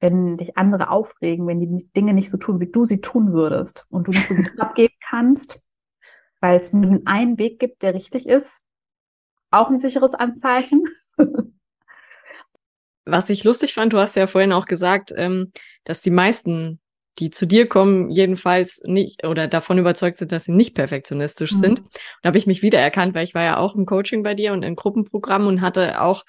wenn 0.00 0.36
dich 0.36 0.56
andere 0.56 0.88
aufregen, 0.88 1.46
wenn 1.46 1.60
die 1.60 1.90
Dinge 1.94 2.14
nicht 2.14 2.30
so 2.30 2.38
tun, 2.38 2.58
wie 2.58 2.70
du 2.70 2.86
sie 2.86 3.02
tun 3.02 3.32
würdest 3.32 3.84
und 3.90 4.06
du 4.06 4.12
nicht 4.12 4.26
so 4.26 4.34
gut 4.34 4.50
abgeben 4.58 4.94
kannst, 5.06 5.60
weil 6.40 6.58
es 6.58 6.72
nur 6.72 7.02
einen 7.04 7.38
Weg 7.38 7.58
gibt, 7.58 7.82
der 7.82 7.92
richtig 7.92 8.26
ist. 8.26 8.62
Auch 9.50 9.68
ein 9.68 9.78
sicheres 9.78 10.14
Anzeichen. 10.14 10.84
Was 13.04 13.28
ich 13.28 13.44
lustig 13.44 13.74
fand, 13.74 13.92
du 13.92 13.98
hast 13.98 14.14
ja 14.16 14.26
vorhin 14.26 14.52
auch 14.52 14.66
gesagt, 14.66 15.12
ähm, 15.16 15.52
dass 15.84 16.00
die 16.00 16.12
meisten 16.12 16.80
die 17.20 17.30
zu 17.30 17.46
dir 17.46 17.68
kommen, 17.68 18.10
jedenfalls 18.10 18.82
nicht 18.84 19.26
oder 19.26 19.46
davon 19.46 19.78
überzeugt 19.78 20.18
sind, 20.18 20.32
dass 20.32 20.44
sie 20.44 20.52
nicht 20.52 20.74
perfektionistisch 20.74 21.52
mhm. 21.52 21.56
sind. 21.56 21.80
Und 21.80 21.88
da 22.22 22.28
habe 22.28 22.38
ich 22.38 22.46
mich 22.46 22.62
wiedererkannt, 22.62 23.14
weil 23.14 23.24
ich 23.24 23.34
war 23.34 23.42
ja 23.44 23.58
auch 23.58 23.76
im 23.76 23.86
Coaching 23.86 24.22
bei 24.22 24.34
dir 24.34 24.52
und 24.52 24.62
in 24.62 24.74
Gruppenprogrammen 24.74 25.46
und 25.46 25.60
hatte 25.60 26.00
auch 26.00 26.24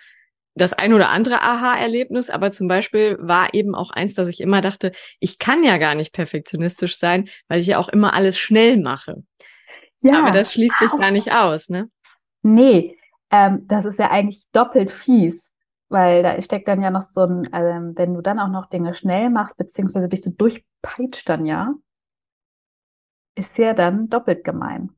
das 0.53 0.73
ein 0.73 0.93
oder 0.93 1.09
andere 1.09 1.41
Aha-Erlebnis, 1.41 2.29
aber 2.29 2.51
zum 2.51 2.67
Beispiel 2.67 3.17
war 3.21 3.53
eben 3.53 3.73
auch 3.73 3.89
eins, 3.89 4.15
dass 4.15 4.27
ich 4.27 4.41
immer 4.41 4.59
dachte, 4.59 4.91
ich 5.19 5.39
kann 5.39 5.63
ja 5.63 5.77
gar 5.77 5.95
nicht 5.95 6.13
perfektionistisch 6.13 6.97
sein, 6.97 7.29
weil 7.47 7.61
ich 7.61 7.67
ja 7.67 7.77
auch 7.77 7.87
immer 7.87 8.13
alles 8.13 8.37
schnell 8.37 8.77
mache. 8.77 9.23
Ja. 10.01 10.19
Aber 10.19 10.31
das 10.31 10.51
schließt 10.53 10.77
sich 10.77 10.91
gar 10.91 11.11
nicht 11.11 11.31
aus, 11.31 11.69
ne? 11.69 11.89
Nee, 12.41 12.97
ähm, 13.31 13.65
das 13.67 13.85
ist 13.85 13.97
ja 13.97 14.11
eigentlich 14.11 14.43
doppelt 14.51 14.91
fies. 14.91 15.53
Weil 15.91 16.23
da 16.23 16.41
steckt 16.41 16.69
dann 16.69 16.81
ja 16.81 16.89
noch 16.89 17.01
so 17.01 17.21
ein, 17.21 17.49
ähm, 17.51 17.93
wenn 17.97 18.13
du 18.13 18.21
dann 18.21 18.39
auch 18.39 18.47
noch 18.47 18.67
Dinge 18.67 18.93
schnell 18.93 19.29
machst, 19.29 19.57
beziehungsweise 19.57 20.07
dich 20.07 20.21
so 20.21 20.29
durchpeitscht 20.29 21.27
dann 21.27 21.45
ja, 21.45 21.73
ist 23.35 23.57
ja 23.57 23.73
dann 23.73 24.09
doppelt 24.09 24.45
gemein. 24.45 24.91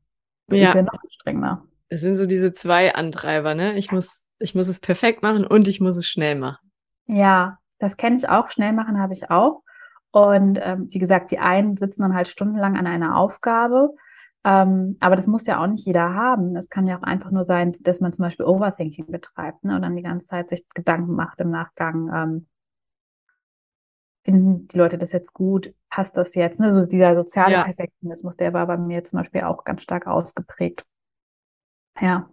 Ja. 0.50 0.68
Ist 0.68 0.74
ja 0.74 0.82
noch 0.82 0.98
strengender. 1.08 1.64
Es 1.88 2.00
sind 2.00 2.14
so 2.14 2.26
diese 2.26 2.52
zwei 2.52 2.94
Antreiber, 2.94 3.54
ne? 3.54 3.76
Ich 3.76 3.90
muss, 3.90 4.22
ich 4.38 4.54
muss 4.54 4.68
es 4.68 4.78
perfekt 4.78 5.22
machen 5.22 5.44
und 5.44 5.66
ich 5.66 5.80
muss 5.80 5.96
es 5.96 6.06
schnell 6.06 6.36
machen. 6.36 6.70
Ja, 7.06 7.58
das 7.78 7.96
kenne 7.96 8.16
ich 8.16 8.28
auch. 8.28 8.50
Schnell 8.50 8.72
machen 8.72 9.00
habe 9.00 9.14
ich 9.14 9.30
auch. 9.30 9.62
Und 10.12 10.60
ähm, 10.62 10.88
wie 10.90 10.98
gesagt, 10.98 11.32
die 11.32 11.40
einen 11.40 11.76
sitzen 11.76 12.02
dann 12.02 12.14
halt 12.14 12.28
stundenlang 12.28 12.76
an 12.76 12.86
einer 12.86 13.16
Aufgabe 13.16 13.94
ähm, 14.44 14.96
aber 15.00 15.16
das 15.16 15.26
muss 15.26 15.46
ja 15.46 15.62
auch 15.62 15.66
nicht 15.66 15.86
jeder 15.86 16.12
haben. 16.14 16.54
Es 16.56 16.68
kann 16.68 16.86
ja 16.86 16.98
auch 16.98 17.02
einfach 17.02 17.30
nur 17.30 17.44
sein, 17.44 17.72
dass 17.80 18.00
man 18.00 18.12
zum 18.12 18.24
Beispiel 18.24 18.44
Overthinking 18.44 19.06
betreibt 19.06 19.64
ne, 19.64 19.76
und 19.76 19.82
dann 19.82 19.96
die 19.96 20.02
ganze 20.02 20.26
Zeit 20.26 20.50
sich 20.50 20.68
Gedanken 20.74 21.14
macht 21.14 21.40
im 21.40 21.50
Nachgang. 21.50 22.10
Ähm, 22.14 22.46
finden 24.24 24.68
die 24.68 24.76
Leute 24.76 24.98
das 24.98 25.12
jetzt 25.12 25.32
gut? 25.32 25.72
Passt 25.88 26.16
das 26.16 26.34
jetzt? 26.34 26.60
Ne? 26.60 26.72
So 26.72 26.84
dieser 26.84 27.14
soziale 27.14 27.52
ja. 27.52 27.64
Perfektionismus, 27.64 28.36
der 28.36 28.52
war 28.52 28.66
bei 28.66 28.76
mir 28.76 29.02
zum 29.04 29.18
Beispiel 29.18 29.42
auch 29.42 29.64
ganz 29.64 29.82
stark 29.82 30.06
ausgeprägt. 30.06 30.84
Ja. 32.00 32.28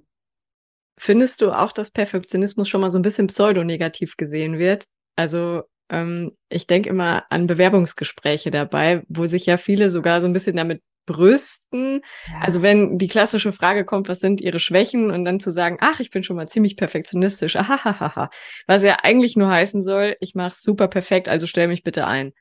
Findest 0.97 1.41
du 1.41 1.51
auch, 1.51 1.71
dass 1.71 1.91
Perfektionismus 1.91 2.67
schon 2.67 2.81
mal 2.81 2.89
so 2.89 2.99
ein 2.99 3.03
bisschen 3.03 3.27
pseudonegativ 3.27 4.17
gesehen 4.17 4.57
wird? 4.57 4.85
Also 5.15 5.63
ähm, 5.89 6.35
ich 6.49 6.67
denke 6.67 6.89
immer 6.89 7.23
an 7.29 7.47
Bewerbungsgespräche 7.47 8.51
dabei, 8.51 9.03
wo 9.07 9.25
sich 9.25 9.45
ja 9.45 9.57
viele 9.57 9.89
sogar 9.89 10.19
so 10.19 10.27
ein 10.27 10.33
bisschen 10.33 10.55
damit 10.55 10.81
brüsten. 11.05 12.01
Ja. 12.27 12.39
Also 12.41 12.61
wenn 12.61 12.97
die 12.97 13.07
klassische 13.07 13.51
Frage 13.51 13.85
kommt, 13.85 14.09
was 14.09 14.19
sind 14.19 14.41
ihre 14.41 14.59
Schwächen 14.59 15.11
und 15.11 15.25
dann 15.25 15.39
zu 15.39 15.51
sagen, 15.51 15.77
ach, 15.81 15.99
ich 15.99 16.11
bin 16.11 16.23
schon 16.23 16.35
mal 16.35 16.47
ziemlich 16.47 16.77
perfektionistisch, 16.77 17.55
ahahaha, 17.55 18.29
was 18.67 18.83
ja 18.83 18.97
eigentlich 19.03 19.35
nur 19.35 19.49
heißen 19.49 19.83
soll, 19.83 20.15
ich 20.19 20.35
mache 20.35 20.55
super 20.55 20.87
perfekt, 20.87 21.29
also 21.29 21.47
stell 21.47 21.67
mich 21.67 21.83
bitte 21.83 22.05
ein. 22.07 22.33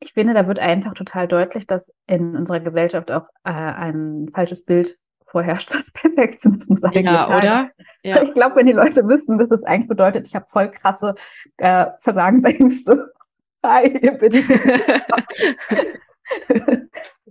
Ich 0.00 0.14
finde, 0.14 0.32
da 0.32 0.46
wird 0.46 0.58
einfach 0.58 0.94
total 0.94 1.28
deutlich, 1.28 1.66
dass 1.66 1.92
in 2.06 2.34
unserer 2.34 2.60
Gesellschaft 2.60 3.10
auch 3.10 3.26
äh, 3.44 3.50
ein 3.50 4.30
falsches 4.34 4.64
Bild 4.64 4.96
vorherrscht, 5.26 5.70
was 5.72 5.90
Perfektionismus 5.92 6.82
eigentlich 6.84 7.04
Ja, 7.04 7.28
heißt. 7.28 7.38
oder? 7.38 7.70
Ja. 8.02 8.22
Ich 8.22 8.32
glaube, 8.32 8.56
wenn 8.56 8.66
die 8.66 8.72
Leute 8.72 9.06
wissen, 9.06 9.38
dass 9.38 9.50
es 9.50 9.62
eigentlich 9.64 9.88
bedeutet, 9.88 10.26
ich 10.26 10.34
habe 10.34 10.46
voll 10.48 10.70
krasse 10.70 11.14
äh, 11.58 11.86
Versagensängste, 12.00 13.12
hi, 13.62 13.94
hier 14.00 14.12
bin 14.12 14.32
ich, 14.32 14.46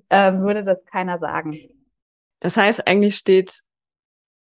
ähm, 0.09 0.41
würde 0.41 0.63
das 0.63 0.85
keiner 0.85 1.19
sagen. 1.19 1.57
Das 2.39 2.57
heißt, 2.57 2.87
eigentlich 2.87 3.15
steht, 3.15 3.61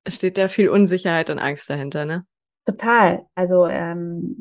steht 0.08 0.38
da 0.38 0.48
viel 0.48 0.70
Unsicherheit 0.70 1.30
und 1.30 1.40
Angst 1.40 1.70
dahinter, 1.70 2.06
ne? 2.06 2.26
Total. 2.66 3.26
Also 3.36 3.68
ähm, 3.68 4.36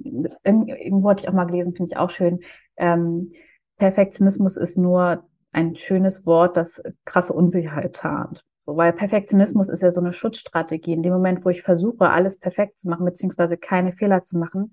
irgend- 0.45 0.69
irgendwo 0.71 1.11
hatte 1.11 1.25
ich 1.25 1.29
auch 1.29 1.33
mal 1.35 1.45
gelesen, 1.45 1.75
finde 1.75 1.91
ich 1.93 1.97
auch 1.99 2.11
schön. 2.11 2.41
Ähm, 2.77 3.31
Perfektionismus 3.79 4.57
ist 4.57 4.79
nur 4.79 5.29
ein 5.51 5.75
schönes 5.77 6.25
Wort, 6.25 6.57
das 6.57 6.83
krasse 7.05 7.33
Unsicherheit 7.33 7.97
tarnt. 7.97 8.45
So, 8.61 8.77
weil 8.77 8.93
Perfektionismus 8.93 9.69
ist 9.69 9.83
ja 9.83 9.91
so 9.91 10.01
eine 10.01 10.13
Schutzstrategie. 10.13 10.93
In 10.93 11.03
dem 11.03 11.13
Moment, 11.13 11.45
wo 11.45 11.49
ich 11.51 11.63
versuche, 11.63 12.09
alles 12.11 12.39
perfekt 12.39 12.79
zu 12.79 12.89
machen, 12.89 13.05
beziehungsweise 13.05 13.57
keine 13.57 13.93
Fehler 13.93 14.23
zu 14.23 14.39
machen, 14.39 14.73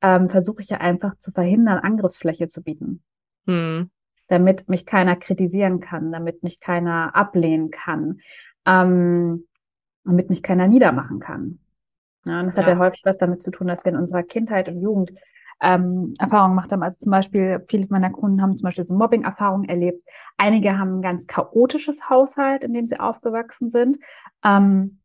ähm, 0.00 0.28
versuche 0.28 0.62
ich 0.62 0.68
ja 0.68 0.78
einfach 0.78 1.16
zu 1.18 1.32
verhindern, 1.32 1.78
Angriffsfläche 1.78 2.48
zu 2.48 2.62
bieten, 2.62 3.02
Hm. 3.46 3.90
Damit 4.28 4.68
mich 4.68 4.86
keiner 4.86 5.16
kritisieren 5.16 5.80
kann, 5.80 6.12
damit 6.12 6.42
mich 6.42 6.60
keiner 6.60 7.14
ablehnen 7.16 7.70
kann, 7.70 8.20
ähm, 8.66 9.46
damit 10.04 10.30
mich 10.30 10.42
keiner 10.42 10.68
niedermachen 10.68 11.20
kann. 11.20 11.58
Ja, 12.26 12.40
und 12.40 12.46
das 12.46 12.56
hat 12.56 12.66
Ja. 12.66 12.74
ja 12.74 12.78
häufig 12.78 13.02
was 13.04 13.18
damit 13.18 13.42
zu 13.42 13.50
tun, 13.50 13.68
dass 13.68 13.84
wir 13.84 13.92
in 13.92 13.98
unserer 13.98 14.22
Kindheit 14.22 14.68
und 14.68 14.80
Jugend 14.80 15.12
ähm, 15.62 16.14
Erfahrungen 16.18 16.56
gemacht 16.56 16.72
haben. 16.72 16.82
Also 16.82 16.98
zum 16.98 17.10
Beispiel, 17.12 17.64
viele 17.68 17.86
meiner 17.88 18.10
Kunden 18.10 18.42
haben 18.42 18.56
zum 18.56 18.64
Beispiel 18.64 18.86
so 18.86 18.94
Mobbing-Erfahrungen 18.94 19.68
erlebt. 19.68 20.02
Einige 20.36 20.78
haben 20.78 20.98
ein 20.98 21.02
ganz 21.02 21.26
chaotisches 21.26 22.10
Haushalt, 22.10 22.64
in 22.64 22.74
dem 22.74 22.86
sie 22.86 23.00
aufgewachsen 23.00 23.70
sind, 23.70 23.98
ähm, 24.44 25.00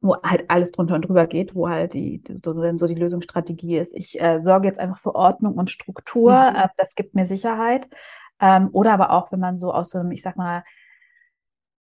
wo 0.00 0.16
halt 0.22 0.44
alles 0.50 0.70
drunter 0.72 0.94
und 0.96 1.02
drüber 1.02 1.26
geht, 1.26 1.54
wo 1.54 1.68
halt 1.68 1.94
die, 1.94 2.22
so, 2.44 2.54
so 2.76 2.86
die 2.86 2.94
Lösungsstrategie 2.94 3.78
ist. 3.78 3.94
Ich 3.96 4.20
äh, 4.20 4.40
sorge 4.42 4.68
jetzt 4.68 4.78
einfach 4.78 4.98
für 4.98 5.14
Ordnung 5.14 5.54
und 5.54 5.70
Struktur, 5.70 6.32
Mhm. 6.52 6.56
äh, 6.56 6.68
das 6.76 6.94
gibt 6.94 7.14
mir 7.14 7.26
Sicherheit. 7.26 7.88
Ähm, 8.40 8.68
oder 8.72 8.92
aber 8.92 9.10
auch, 9.10 9.32
wenn 9.32 9.40
man 9.40 9.58
so 9.58 9.72
aus 9.72 9.90
so 9.90 9.98
einem, 9.98 10.12
ich 10.12 10.22
sag 10.22 10.36
mal, 10.36 10.64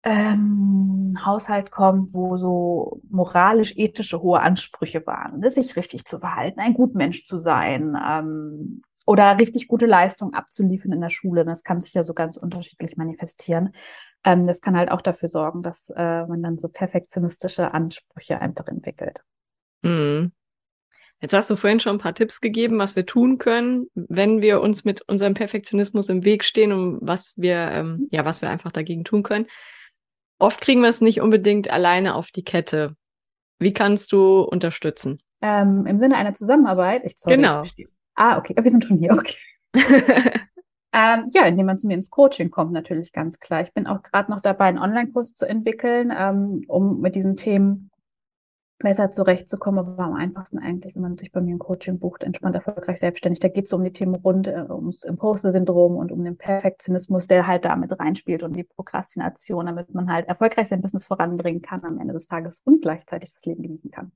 ähm, 0.02 1.18
Haushalt 1.24 1.70
kommt, 1.70 2.14
wo 2.14 2.38
so 2.38 3.00
moralisch-ethische 3.10 4.22
hohe 4.22 4.40
Ansprüche 4.40 5.06
waren, 5.06 5.40
ne, 5.40 5.50
sich 5.50 5.76
richtig 5.76 6.06
zu 6.06 6.18
verhalten, 6.18 6.60
ein 6.60 6.74
Gutmensch 6.74 7.26
zu 7.26 7.38
sein 7.38 7.96
ähm, 8.02 8.82
oder 9.04 9.38
richtig 9.38 9.68
gute 9.68 9.86
Leistungen 9.86 10.34
abzuliefern 10.34 10.92
in 10.92 11.00
der 11.00 11.10
Schule. 11.10 11.44
Das 11.44 11.64
kann 11.64 11.80
sich 11.80 11.92
ja 11.92 12.02
so 12.02 12.14
ganz 12.14 12.36
unterschiedlich 12.36 12.96
manifestieren. 12.96 13.74
Ähm, 14.24 14.46
das 14.46 14.60
kann 14.60 14.76
halt 14.76 14.90
auch 14.90 15.02
dafür 15.02 15.28
sorgen, 15.28 15.62
dass 15.62 15.90
äh, 15.90 16.26
man 16.26 16.42
dann 16.42 16.58
so 16.58 16.68
perfektionistische 16.68 17.74
Ansprüche 17.74 18.40
einfach 18.40 18.68
entwickelt. 18.68 19.22
Hm. 19.82 20.32
Jetzt 21.20 21.34
hast 21.34 21.50
du 21.50 21.56
vorhin 21.56 21.80
schon 21.80 21.96
ein 21.96 22.00
paar 22.00 22.14
Tipps 22.14 22.40
gegeben, 22.40 22.78
was 22.78 22.96
wir 22.96 23.04
tun 23.04 23.36
können, 23.38 23.88
wenn 23.94 24.40
wir 24.40 24.60
uns 24.60 24.84
mit 24.84 25.02
unserem 25.02 25.34
Perfektionismus 25.34 26.08
im 26.08 26.24
Weg 26.24 26.44
stehen 26.44 26.72
und 26.72 26.98
was 27.02 27.34
wir, 27.36 27.56
ähm, 27.56 28.08
ja, 28.10 28.24
was 28.24 28.40
wir 28.40 28.48
einfach 28.48 28.72
dagegen 28.72 29.04
tun 29.04 29.22
können. 29.22 29.46
Oft 30.38 30.62
kriegen 30.62 30.80
wir 30.80 30.88
es 30.88 31.02
nicht 31.02 31.20
unbedingt 31.20 31.70
alleine 31.70 32.14
auf 32.14 32.30
die 32.30 32.44
Kette. 32.44 32.96
Wie 33.58 33.74
kannst 33.74 34.12
du 34.12 34.40
unterstützen? 34.40 35.20
Ähm, 35.42 35.84
Im 35.86 35.98
Sinne 35.98 36.16
einer 36.16 36.32
Zusammenarbeit, 36.32 37.02
ich 37.04 37.18
sorry, 37.18 37.36
Genau. 37.36 37.62
ich. 37.64 37.86
Ah, 38.14 38.38
okay, 38.38 38.54
wir 38.58 38.70
sind 38.70 38.84
schon 38.84 38.96
hier, 38.98 39.12
okay. 39.12 39.36
Ähm, 40.92 41.26
ja, 41.32 41.44
indem 41.46 41.66
man 41.66 41.78
zu 41.78 41.86
mir 41.86 41.94
ins 41.94 42.10
Coaching 42.10 42.50
kommt, 42.50 42.72
natürlich 42.72 43.12
ganz 43.12 43.38
klar. 43.38 43.60
Ich 43.62 43.72
bin 43.72 43.86
auch 43.86 44.02
gerade 44.02 44.30
noch 44.30 44.40
dabei, 44.40 44.64
einen 44.64 44.78
Online-Kurs 44.78 45.34
zu 45.34 45.46
entwickeln, 45.46 46.12
ähm, 46.16 46.64
um 46.66 47.00
mit 47.00 47.14
diesen 47.14 47.36
Themen 47.36 47.89
besser 48.80 49.10
zurechtzukommen. 49.10 49.78
Aber 49.78 50.02
am 50.02 50.14
einfachsten 50.14 50.58
eigentlich, 50.58 50.94
wenn 50.96 51.02
man 51.02 51.16
sich 51.16 51.30
bei 51.30 51.40
mir 51.40 51.54
ein 51.54 51.58
Coaching 51.58 51.98
bucht, 51.98 52.22
entspannt, 52.24 52.56
erfolgreich, 52.56 52.98
selbstständig. 52.98 53.40
Da 53.40 53.48
geht 53.48 53.66
es 53.66 53.72
um 53.72 53.84
die 53.84 53.92
Themen 53.92 54.16
rund 54.16 54.48
äh, 54.48 54.64
ums 54.68 55.04
Imposter-Syndrom 55.04 55.96
und 55.96 56.10
um 56.10 56.24
den 56.24 56.36
Perfektionismus, 56.36 57.26
der 57.26 57.46
halt 57.46 57.64
damit 57.64 57.98
reinspielt 57.98 58.42
und 58.42 58.54
die 58.54 58.64
Prokrastination, 58.64 59.66
damit 59.66 59.94
man 59.94 60.12
halt 60.12 60.26
erfolgreich 60.28 60.68
sein 60.68 60.80
Business 60.82 61.06
voranbringen 61.06 61.62
kann 61.62 61.84
am 61.84 61.98
Ende 61.98 62.14
des 62.14 62.26
Tages 62.26 62.60
und 62.64 62.82
gleichzeitig 62.82 63.32
das 63.32 63.44
Leben 63.46 63.62
genießen 63.62 63.90
kann. 63.90 64.12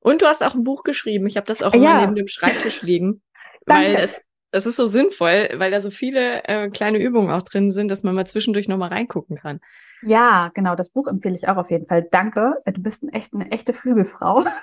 Und 0.00 0.22
du 0.22 0.26
hast 0.26 0.42
auch 0.42 0.54
ein 0.54 0.64
Buch 0.64 0.82
geschrieben. 0.82 1.26
Ich 1.26 1.36
habe 1.36 1.46
das 1.46 1.62
auch 1.62 1.72
Ja. 1.72 1.78
immer 1.78 2.00
neben 2.00 2.14
dem 2.16 2.28
Schreibtisch 2.28 2.82
liegen, 2.82 3.22
weil 3.66 3.94
es, 3.96 4.20
es 4.52 4.66
ist 4.66 4.76
so 4.76 4.86
sinnvoll, 4.86 5.50
weil 5.56 5.70
da 5.70 5.80
so 5.80 5.90
viele 5.90 6.44
äh, 6.44 6.70
kleine 6.70 6.98
Übungen 6.98 7.30
auch 7.30 7.42
drin 7.42 7.70
sind, 7.70 7.90
dass 7.90 8.02
man 8.02 8.14
mal 8.14 8.26
zwischendurch 8.26 8.68
nochmal 8.68 8.90
reingucken 8.90 9.36
kann. 9.36 9.60
Ja, 10.02 10.50
genau, 10.54 10.74
das 10.76 10.90
Buch 10.90 11.06
empfehle 11.06 11.34
ich 11.34 11.48
auch 11.48 11.56
auf 11.56 11.70
jeden 11.70 11.86
Fall. 11.86 12.06
Danke, 12.10 12.62
du 12.66 12.82
bist 12.82 13.02
ein 13.02 13.08
echt, 13.08 13.34
eine 13.34 13.50
echte 13.50 13.72
Flügelfrau. 13.72 14.44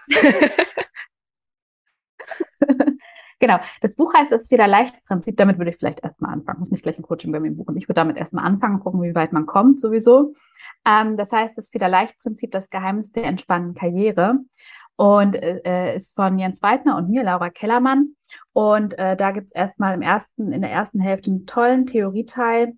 Genau, 3.44 3.58
das 3.82 3.96
Buch 3.96 4.14
heißt 4.14 4.32
das 4.32 4.48
Federleicht-Prinzip. 4.48 5.36
Damit 5.36 5.58
würde 5.58 5.72
ich 5.72 5.76
vielleicht 5.76 6.02
erstmal 6.02 6.32
anfangen. 6.32 6.60
Muss 6.60 6.72
nicht 6.72 6.84
gleich 6.84 6.98
ein 6.98 7.04
Coaching 7.04 7.30
bei 7.34 7.42
mir 7.42 7.52
buchen. 7.52 7.76
Ich 7.76 7.90
würde 7.90 7.96
damit 7.96 8.16
erstmal 8.16 8.46
anfangen, 8.46 8.80
gucken, 8.80 9.02
wie 9.02 9.16
weit 9.16 9.34
man 9.34 9.46
kommt, 9.46 9.82
sowieso. 9.82 10.34
Ähm, 10.88 11.18
das 11.18 11.34
heißt, 11.34 11.58
das 11.58 11.70
Federleicht-Prinzip, 11.70 12.52
das 12.52 12.70
Geheimnis 12.70 13.12
der 13.12 13.26
entspannten 13.26 13.74
Karriere. 13.74 14.40
Und 14.96 15.36
äh, 15.36 15.94
ist 15.94 16.16
von 16.16 16.40
Jens 16.40 16.62
Weidner 16.62 16.96
und 16.96 17.10
mir, 17.10 17.24
Laura 17.24 17.50
Kellermann. 17.50 18.16
Und 18.54 18.98
äh, 18.98 19.18
da 19.18 19.32
gibt's 19.32 19.52
erstmal 19.52 19.94
im 19.94 20.02
ersten, 20.02 20.54
in 20.54 20.62
der 20.62 20.72
ersten 20.72 21.02
Hälfte 21.02 21.30
einen 21.30 21.46
tollen 21.46 21.86
Theorieteil, 21.86 22.78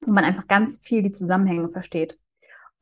wo 0.00 0.12
man 0.12 0.24
einfach 0.24 0.46
ganz 0.46 0.78
viel 0.82 1.02
die 1.02 1.12
Zusammenhänge 1.12 1.68
versteht. 1.68 2.18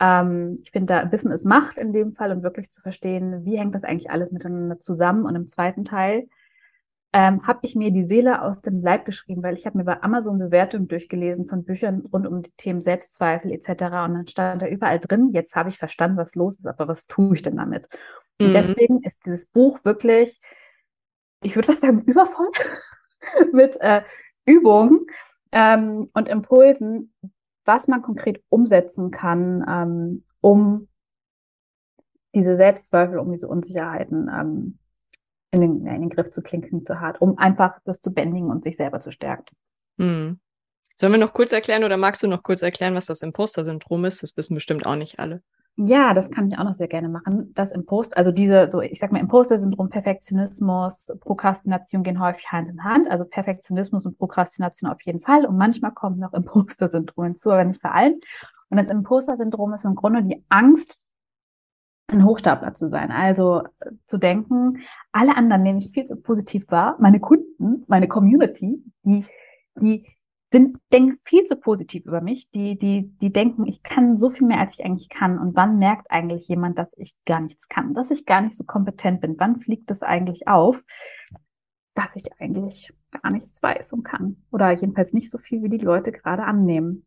Ähm, 0.00 0.58
ich 0.62 0.70
finde, 0.70 0.94
da 0.94 1.12
Wissen 1.12 1.32
ist 1.32 1.44
Macht 1.44 1.76
in 1.76 1.92
dem 1.92 2.14
Fall 2.14 2.32
und 2.32 2.42
wirklich 2.42 2.70
zu 2.70 2.80
verstehen, 2.80 3.44
wie 3.44 3.58
hängt 3.58 3.74
das 3.74 3.84
eigentlich 3.84 4.10
alles 4.10 4.30
miteinander 4.30 4.78
zusammen. 4.78 5.24
Und 5.24 5.34
im 5.34 5.46
zweiten 5.46 5.84
Teil 5.84 6.28
ähm, 7.12 7.46
habe 7.46 7.60
ich 7.62 7.74
mir 7.74 7.90
die 7.90 8.04
Seele 8.06 8.42
aus 8.42 8.60
dem 8.60 8.82
Leib 8.82 9.04
geschrieben, 9.04 9.42
weil 9.42 9.54
ich 9.54 9.66
habe 9.66 9.78
mir 9.78 9.84
bei 9.84 10.02
Amazon 10.02 10.38
Bewertungen 10.38 10.88
durchgelesen 10.88 11.46
von 11.46 11.64
Büchern 11.64 12.04
rund 12.12 12.26
um 12.26 12.42
die 12.42 12.52
Themen 12.52 12.82
Selbstzweifel 12.82 13.50
etc. 13.50 13.68
Und 14.04 14.14
dann 14.14 14.26
stand 14.26 14.62
da 14.62 14.66
überall 14.68 15.00
drin, 15.00 15.30
jetzt 15.32 15.56
habe 15.56 15.70
ich 15.70 15.78
verstanden, 15.78 16.18
was 16.18 16.34
los 16.34 16.56
ist, 16.58 16.66
aber 16.66 16.86
was 16.86 17.06
tue 17.06 17.34
ich 17.34 17.42
denn 17.42 17.56
damit? 17.56 17.88
Und 18.40 18.48
Mhm. 18.48 18.52
deswegen 18.52 19.02
ist 19.02 19.18
dieses 19.24 19.46
Buch 19.46 19.84
wirklich, 19.84 20.38
ich 21.42 21.56
würde 21.56 21.66
fast 21.66 21.80
sagen, 21.80 22.02
übervoll 22.02 22.50
mit 23.52 23.80
äh, 23.80 24.02
Übungen 24.44 25.06
ähm, 25.52 26.10
und 26.12 26.28
Impulsen, 26.28 27.12
was 27.64 27.88
man 27.88 28.02
konkret 28.02 28.42
umsetzen 28.48 29.10
kann, 29.10 29.64
ähm, 29.68 30.24
um 30.40 30.88
diese 32.34 32.56
Selbstzweifel, 32.56 33.18
um 33.18 33.30
diese 33.30 33.48
Unsicherheiten 33.48 34.30
ähm, 34.32 34.78
in, 35.50 35.60
den, 35.60 35.86
in 35.86 36.00
den 36.00 36.10
Griff 36.10 36.30
zu 36.30 36.42
klinken, 36.42 36.84
zu 36.86 37.00
hart, 37.00 37.20
um 37.20 37.38
einfach 37.38 37.78
das 37.84 38.00
zu 38.00 38.12
bändigen 38.12 38.50
und 38.50 38.64
sich 38.64 38.76
selber 38.76 39.00
zu 39.00 39.10
stärken. 39.10 39.56
Hm. 39.98 40.38
Sollen 40.94 41.12
wir 41.12 41.20
noch 41.20 41.32
kurz 41.32 41.52
erklären 41.52 41.84
oder 41.84 41.96
magst 41.96 42.22
du 42.22 42.28
noch 42.28 42.42
kurz 42.42 42.62
erklären, 42.62 42.94
was 42.94 43.06
das 43.06 43.22
Imposter-Syndrom 43.22 44.04
ist? 44.04 44.22
Das 44.22 44.36
wissen 44.36 44.54
bestimmt 44.54 44.84
auch 44.84 44.96
nicht 44.96 45.18
alle. 45.18 45.42
Ja, 45.80 46.12
das 46.12 46.32
kann 46.32 46.48
ich 46.48 46.58
auch 46.58 46.64
noch 46.64 46.74
sehr 46.74 46.88
gerne 46.88 47.08
machen. 47.08 47.52
Das 47.54 47.70
Impost, 47.70 48.16
also 48.16 48.32
diese, 48.32 48.68
so, 48.68 48.80
ich 48.80 48.98
sag 48.98 49.12
mal, 49.12 49.20
Imposter-Syndrom, 49.20 49.90
Perfektionismus, 49.90 51.04
Prokrastination 51.20 52.02
gehen 52.02 52.20
häufig 52.20 52.50
Hand 52.50 52.68
in 52.68 52.82
Hand. 52.82 53.08
Also 53.08 53.24
Perfektionismus 53.24 54.04
und 54.04 54.18
Prokrastination 54.18 54.90
auf 54.90 55.00
jeden 55.02 55.20
Fall. 55.20 55.46
Und 55.46 55.56
manchmal 55.56 55.92
kommt 55.92 56.18
noch 56.18 56.32
Imposter-Syndrom 56.32 57.24
hinzu, 57.26 57.52
aber 57.52 57.64
nicht 57.64 57.80
bei 57.80 57.92
allen. 57.92 58.14
Und 58.70 58.76
das 58.76 58.88
Imposter-Syndrom 58.88 59.72
ist 59.72 59.84
im 59.84 59.94
Grunde 59.94 60.24
die 60.24 60.44
Angst, 60.48 60.98
ein 62.08 62.24
Hochstapler 62.24 62.74
zu 62.74 62.88
sein. 62.88 63.12
Also 63.12 63.62
äh, 63.78 63.92
zu 64.08 64.18
denken, 64.18 64.80
alle 65.12 65.36
anderen 65.36 65.62
nehme 65.62 65.78
ich 65.78 65.92
viel 65.92 66.06
zu 66.06 66.16
positiv 66.16 66.68
wahr. 66.70 66.96
Meine 66.98 67.20
Kunden, 67.20 67.84
meine 67.86 68.08
Community, 68.08 68.82
die, 69.04 69.24
die 69.76 70.06
sind, 70.50 70.78
denken 70.92 71.18
viel 71.24 71.44
zu 71.44 71.56
positiv 71.56 72.06
über 72.06 72.20
mich. 72.20 72.50
Die, 72.50 72.78
die, 72.78 73.12
die 73.20 73.32
denken, 73.32 73.66
ich 73.66 73.82
kann 73.82 74.16
so 74.16 74.30
viel 74.30 74.46
mehr, 74.46 74.60
als 74.60 74.78
ich 74.78 74.84
eigentlich 74.84 75.08
kann. 75.08 75.38
Und 75.38 75.54
wann 75.56 75.78
merkt 75.78 76.10
eigentlich 76.10 76.48
jemand, 76.48 76.78
dass 76.78 76.92
ich 76.96 77.14
gar 77.26 77.40
nichts 77.40 77.68
kann, 77.68 77.94
dass 77.94 78.10
ich 78.10 78.24
gar 78.24 78.40
nicht 78.40 78.54
so 78.54 78.64
kompetent 78.64 79.20
bin? 79.20 79.36
Wann 79.38 79.60
fliegt 79.60 79.90
es 79.90 80.02
eigentlich 80.02 80.48
auf, 80.48 80.84
dass 81.94 82.16
ich 82.16 82.40
eigentlich 82.40 82.92
gar 83.22 83.30
nichts 83.30 83.62
weiß 83.62 83.92
und 83.92 84.04
kann? 84.04 84.42
Oder 84.50 84.70
jedenfalls 84.72 85.12
nicht 85.12 85.30
so 85.30 85.38
viel, 85.38 85.62
wie 85.62 85.68
die 85.68 85.78
Leute 85.78 86.12
gerade 86.12 86.44
annehmen. 86.44 87.06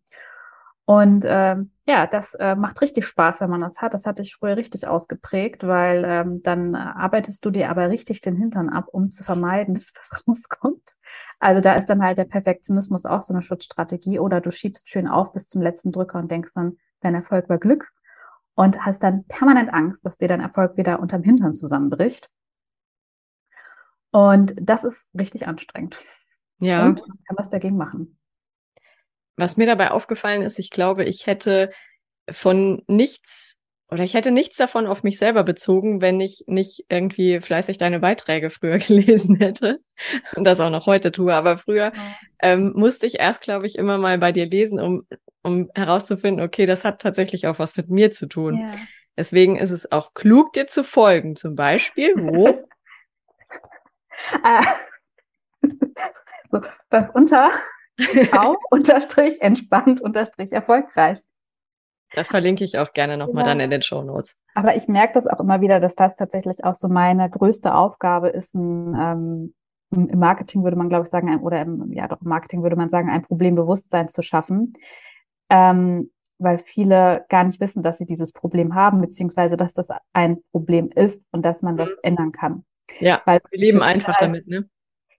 Und 0.85 1.23
ähm, 1.25 1.71
ja, 1.85 2.05
das 2.05 2.33
äh, 2.35 2.55
macht 2.55 2.81
richtig 2.81 3.05
Spaß, 3.05 3.41
wenn 3.41 3.49
man 3.49 3.61
das 3.61 3.77
hat. 3.81 3.93
Das 3.93 4.05
hatte 4.05 4.21
ich 4.23 4.35
früher 4.35 4.57
richtig 4.57 4.87
ausgeprägt, 4.87 5.65
weil 5.65 6.03
ähm, 6.05 6.43
dann 6.43 6.73
äh, 6.73 6.77
arbeitest 6.77 7.45
du 7.45 7.49
dir 7.49 7.69
aber 7.69 7.89
richtig 7.89 8.21
den 8.21 8.35
Hintern 8.35 8.69
ab, 8.69 8.87
um 8.91 9.09
zu 9.09 9.23
vermeiden, 9.23 9.73
dass 9.75 9.93
das 9.93 10.23
rauskommt. 10.27 10.70
Also 11.41 11.59
da 11.59 11.73
ist 11.73 11.87
dann 11.87 12.03
halt 12.03 12.19
der 12.19 12.25
Perfektionismus 12.25 13.07
auch 13.07 13.23
so 13.23 13.33
eine 13.33 13.41
Schutzstrategie. 13.41 14.19
Oder 14.19 14.41
du 14.41 14.51
schiebst 14.51 14.87
schön 14.87 15.07
auf 15.07 15.33
bis 15.33 15.47
zum 15.47 15.61
letzten 15.61 15.91
Drücker 15.91 16.19
und 16.19 16.29
denkst 16.29 16.51
dann, 16.53 16.77
dein 17.01 17.15
Erfolg 17.15 17.49
war 17.49 17.57
Glück 17.57 17.91
und 18.53 18.85
hast 18.85 19.01
dann 19.01 19.25
permanent 19.25 19.73
Angst, 19.73 20.05
dass 20.05 20.17
dir 20.17 20.27
dein 20.27 20.39
Erfolg 20.39 20.77
wieder 20.77 20.99
unterm 20.99 21.23
Hintern 21.23 21.55
zusammenbricht. 21.55 22.29
Und 24.11 24.53
das 24.61 24.83
ist 24.83 25.09
richtig 25.17 25.47
anstrengend. 25.47 25.97
Ja. 26.59 26.85
Und 26.85 26.99
man 27.07 27.17
kann 27.27 27.37
was 27.37 27.49
dagegen 27.49 27.75
machen. 27.75 28.19
Was 29.35 29.57
mir 29.57 29.65
dabei 29.65 29.89
aufgefallen 29.89 30.43
ist, 30.43 30.59
ich 30.59 30.69
glaube, 30.69 31.05
ich 31.05 31.25
hätte 31.25 31.71
von 32.29 32.83
nichts 32.85 33.57
oder 33.91 34.03
ich 34.03 34.13
hätte 34.13 34.31
nichts 34.31 34.55
davon 34.55 34.87
auf 34.87 35.03
mich 35.03 35.17
selber 35.17 35.43
bezogen, 35.43 35.99
wenn 35.99 36.21
ich 36.21 36.45
nicht 36.47 36.85
irgendwie 36.87 37.41
fleißig 37.41 37.77
deine 37.77 37.99
Beiträge 37.99 38.49
früher 38.49 38.77
gelesen 38.79 39.35
hätte 39.35 39.81
und 40.35 40.45
das 40.45 40.61
auch 40.61 40.69
noch 40.69 40.85
heute 40.85 41.11
tue. 41.11 41.33
Aber 41.33 41.57
früher 41.57 41.91
ähm, 42.41 42.71
musste 42.73 43.05
ich 43.05 43.19
erst, 43.19 43.41
glaube 43.41 43.65
ich, 43.65 43.77
immer 43.77 43.97
mal 43.97 44.17
bei 44.17 44.31
dir 44.31 44.45
lesen, 44.45 44.79
um, 44.79 45.05
um 45.43 45.69
herauszufinden, 45.75 46.43
okay, 46.43 46.65
das 46.65 46.85
hat 46.85 47.01
tatsächlich 47.01 47.47
auch 47.47 47.59
was 47.59 47.75
mit 47.75 47.89
mir 47.89 48.11
zu 48.11 48.27
tun. 48.27 48.59
Ja. 48.59 48.71
Deswegen 49.17 49.57
ist 49.57 49.71
es 49.71 49.91
auch 49.91 50.13
klug, 50.13 50.53
dir 50.53 50.67
zu 50.67 50.85
folgen. 50.85 51.35
Zum 51.35 51.55
Beispiel, 51.55 52.13
wo? 52.15 52.65
so, 56.51 56.61
unter 57.13 57.51
V 58.31 58.57
unterstrich 58.69 59.41
entspannt 59.41 59.99
unterstrich 59.99 60.53
erfolgreich. 60.53 61.19
Das 62.13 62.27
verlinke 62.27 62.63
ich 62.63 62.77
auch 62.77 62.93
gerne 62.93 63.17
nochmal 63.17 63.43
ja. 63.43 63.49
dann 63.49 63.59
in 63.59 63.69
den 63.69 63.81
Show 63.81 64.01
Notes. 64.01 64.35
Aber 64.53 64.75
ich 64.75 64.87
merke 64.87 65.13
das 65.13 65.27
auch 65.27 65.39
immer 65.39 65.61
wieder, 65.61 65.79
dass 65.79 65.95
das 65.95 66.15
tatsächlich 66.15 66.63
auch 66.63 66.75
so 66.75 66.87
meine 66.87 67.29
größte 67.29 67.73
Aufgabe 67.73 68.29
ist, 68.29 68.53
ein, 68.53 68.95
ähm, 68.99 69.53
im 69.91 70.19
Marketing 70.19 70.63
würde 70.63 70.77
man, 70.77 70.89
glaube 70.89 71.03
ich, 71.03 71.09
sagen, 71.09 71.29
ein, 71.29 71.41
oder 71.41 71.61
im, 71.61 71.91
ja 71.91 72.07
doch 72.07 72.21
im 72.21 72.29
Marketing 72.29 72.63
würde 72.63 72.75
man 72.75 72.89
sagen, 72.89 73.09
ein 73.09 73.23
Problembewusstsein 73.23 74.07
zu 74.07 74.21
schaffen. 74.21 74.73
Ähm, 75.49 76.09
weil 76.41 76.57
viele 76.57 77.25
gar 77.29 77.43
nicht 77.43 77.59
wissen, 77.59 77.83
dass 77.83 77.97
sie 77.99 78.05
dieses 78.05 78.33
Problem 78.33 78.73
haben, 78.73 78.99
beziehungsweise 78.99 79.57
dass 79.57 79.73
das 79.73 79.89
ein 80.11 80.41
Problem 80.51 80.89
ist 80.93 81.25
und 81.31 81.45
dass 81.45 81.61
man 81.61 81.77
das 81.77 81.89
mhm. 81.89 81.99
ändern 82.03 82.31
kann. 82.31 82.65
Ja, 82.99 83.21
weil 83.25 83.41
wir 83.49 83.59
leben 83.59 83.81
einfach 83.81 84.15
halt, 84.15 84.21
damit, 84.21 84.47
ne? 84.47 84.67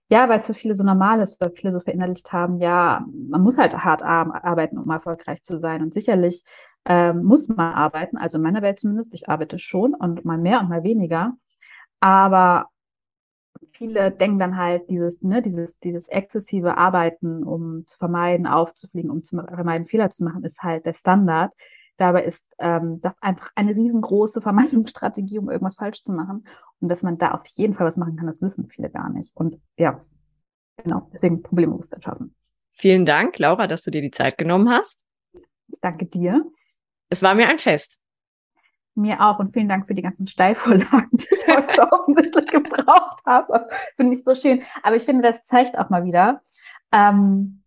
Ja, 0.09 0.29
weil 0.29 0.39
es 0.39 0.47
für 0.47 0.53
viele 0.53 0.75
so 0.75 0.83
normal 0.83 1.21
ist, 1.21 1.39
weil 1.39 1.51
viele 1.51 1.71
so 1.71 1.79
verinnerlicht 1.79 2.33
haben, 2.33 2.59
ja, 2.59 3.05
man 3.29 3.41
muss 3.41 3.57
halt 3.57 3.75
hart 3.77 4.03
arbeiten, 4.03 4.77
um 4.77 4.89
erfolgreich 4.89 5.41
zu 5.43 5.59
sein. 5.59 5.81
Und 5.81 5.93
sicherlich 5.93 6.43
ähm, 6.85 7.23
muss 7.23 7.47
man 7.47 7.73
arbeiten, 7.73 8.17
also 8.17 8.37
in 8.37 8.43
meiner 8.43 8.61
Welt 8.61 8.79
zumindest, 8.79 9.13
ich 9.13 9.29
arbeite 9.29 9.59
schon 9.59 9.93
und 9.93 10.25
mal 10.25 10.37
mehr 10.37 10.59
und 10.59 10.69
mal 10.69 10.83
weniger. 10.83 11.33
Aber 11.99 12.69
viele 13.71 14.11
denken 14.11 14.39
dann 14.39 14.57
halt, 14.57 14.89
dieses, 14.89 15.21
ne, 15.21 15.41
dieses, 15.41 15.79
dieses 15.79 16.07
exzessive 16.07 16.77
Arbeiten, 16.77 17.43
um 17.43 17.85
zu 17.87 17.97
vermeiden, 17.97 18.47
aufzufliegen, 18.47 19.11
um 19.11 19.23
zu 19.23 19.37
vermeiden, 19.37 19.85
Fehler 19.85 20.09
zu 20.09 20.23
machen, 20.23 20.43
ist 20.43 20.61
halt 20.63 20.85
der 20.85 20.93
Standard. 20.93 21.53
Dabei 21.97 22.23
ist 22.23 22.45
ähm, 22.59 22.99
das 23.01 23.13
einfach 23.21 23.51
eine 23.55 23.75
riesengroße 23.75 24.41
Vermeidungsstrategie, 24.41 25.39
um 25.39 25.49
irgendwas 25.49 25.75
falsch 25.75 26.03
zu 26.03 26.11
machen. 26.11 26.47
Und 26.79 26.89
dass 26.89 27.03
man 27.03 27.17
da 27.17 27.31
auf 27.31 27.45
jeden 27.53 27.75
Fall 27.75 27.85
was 27.85 27.97
machen 27.97 28.17
kann, 28.17 28.27
das 28.27 28.41
wissen 28.41 28.67
viele 28.67 28.89
gar 28.89 29.09
nicht. 29.09 29.35
Und 29.35 29.59
ja, 29.77 30.03
genau, 30.77 31.09
deswegen 31.13 31.41
Problembewusstsein 31.41 32.01
schaffen. 32.01 32.35
Vielen 32.71 33.05
Dank, 33.05 33.37
Laura, 33.37 33.67
dass 33.67 33.83
du 33.83 33.91
dir 33.91 34.01
die 34.01 34.11
Zeit 34.11 34.37
genommen 34.37 34.69
hast. 34.69 35.05
Ich 35.67 35.79
danke 35.79 36.05
dir. 36.05 36.45
Es 37.13 37.21
war 37.21 37.35
mir 37.35 37.47
ein 37.47 37.59
Fest. 37.59 37.99
Mir 38.95 39.21
auch 39.21 39.37
und 39.37 39.53
vielen 39.53 39.67
Dank 39.69 39.85
für 39.85 39.93
die 39.93 40.01
ganzen 40.01 40.25
Steilvorlagen, 40.25 41.09
die 41.11 41.27
ich 41.31 41.47
heute 41.47 41.91
offensichtlich 41.91 42.47
gebraucht 42.47 43.23
habe. 43.23 43.67
Finde 43.95 44.15
ich 44.15 44.23
so 44.23 44.33
schön. 44.33 44.63
Aber 44.81 44.95
ich 44.95 45.03
finde, 45.03 45.21
das 45.21 45.43
zeigt 45.43 45.77
auch 45.77 45.91
mal 45.91 46.05
wieder, 46.05 46.41
ähm, 46.91 47.62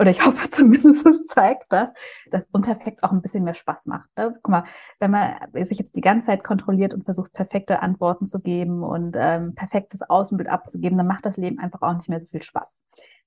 oder 0.00 0.10
ich 0.10 0.24
hoffe 0.24 0.48
zumindest, 0.50 1.06
es 1.06 1.26
zeigt 1.26 1.72
das, 1.72 1.88
dass 2.30 2.46
Unperfekt 2.52 3.02
auch 3.02 3.12
ein 3.12 3.22
bisschen 3.22 3.44
mehr 3.44 3.54
Spaß 3.54 3.86
macht. 3.86 4.08
Ne? 4.16 4.34
Guck 4.42 4.48
mal, 4.48 4.64
wenn 5.00 5.10
man 5.10 5.36
sich 5.64 5.78
jetzt 5.78 5.96
die 5.96 6.00
ganze 6.00 6.26
Zeit 6.26 6.44
kontrolliert 6.44 6.94
und 6.94 7.04
versucht, 7.04 7.32
perfekte 7.32 7.82
Antworten 7.82 8.26
zu 8.26 8.40
geben 8.40 8.82
und 8.82 9.16
ähm, 9.18 9.54
perfektes 9.54 10.02
Außenbild 10.02 10.48
abzugeben, 10.48 10.98
dann 10.98 11.06
macht 11.06 11.26
das 11.26 11.36
Leben 11.36 11.58
einfach 11.58 11.82
auch 11.82 11.94
nicht 11.94 12.08
mehr 12.08 12.20
so 12.20 12.26
viel 12.26 12.42
Spaß. 12.42 12.80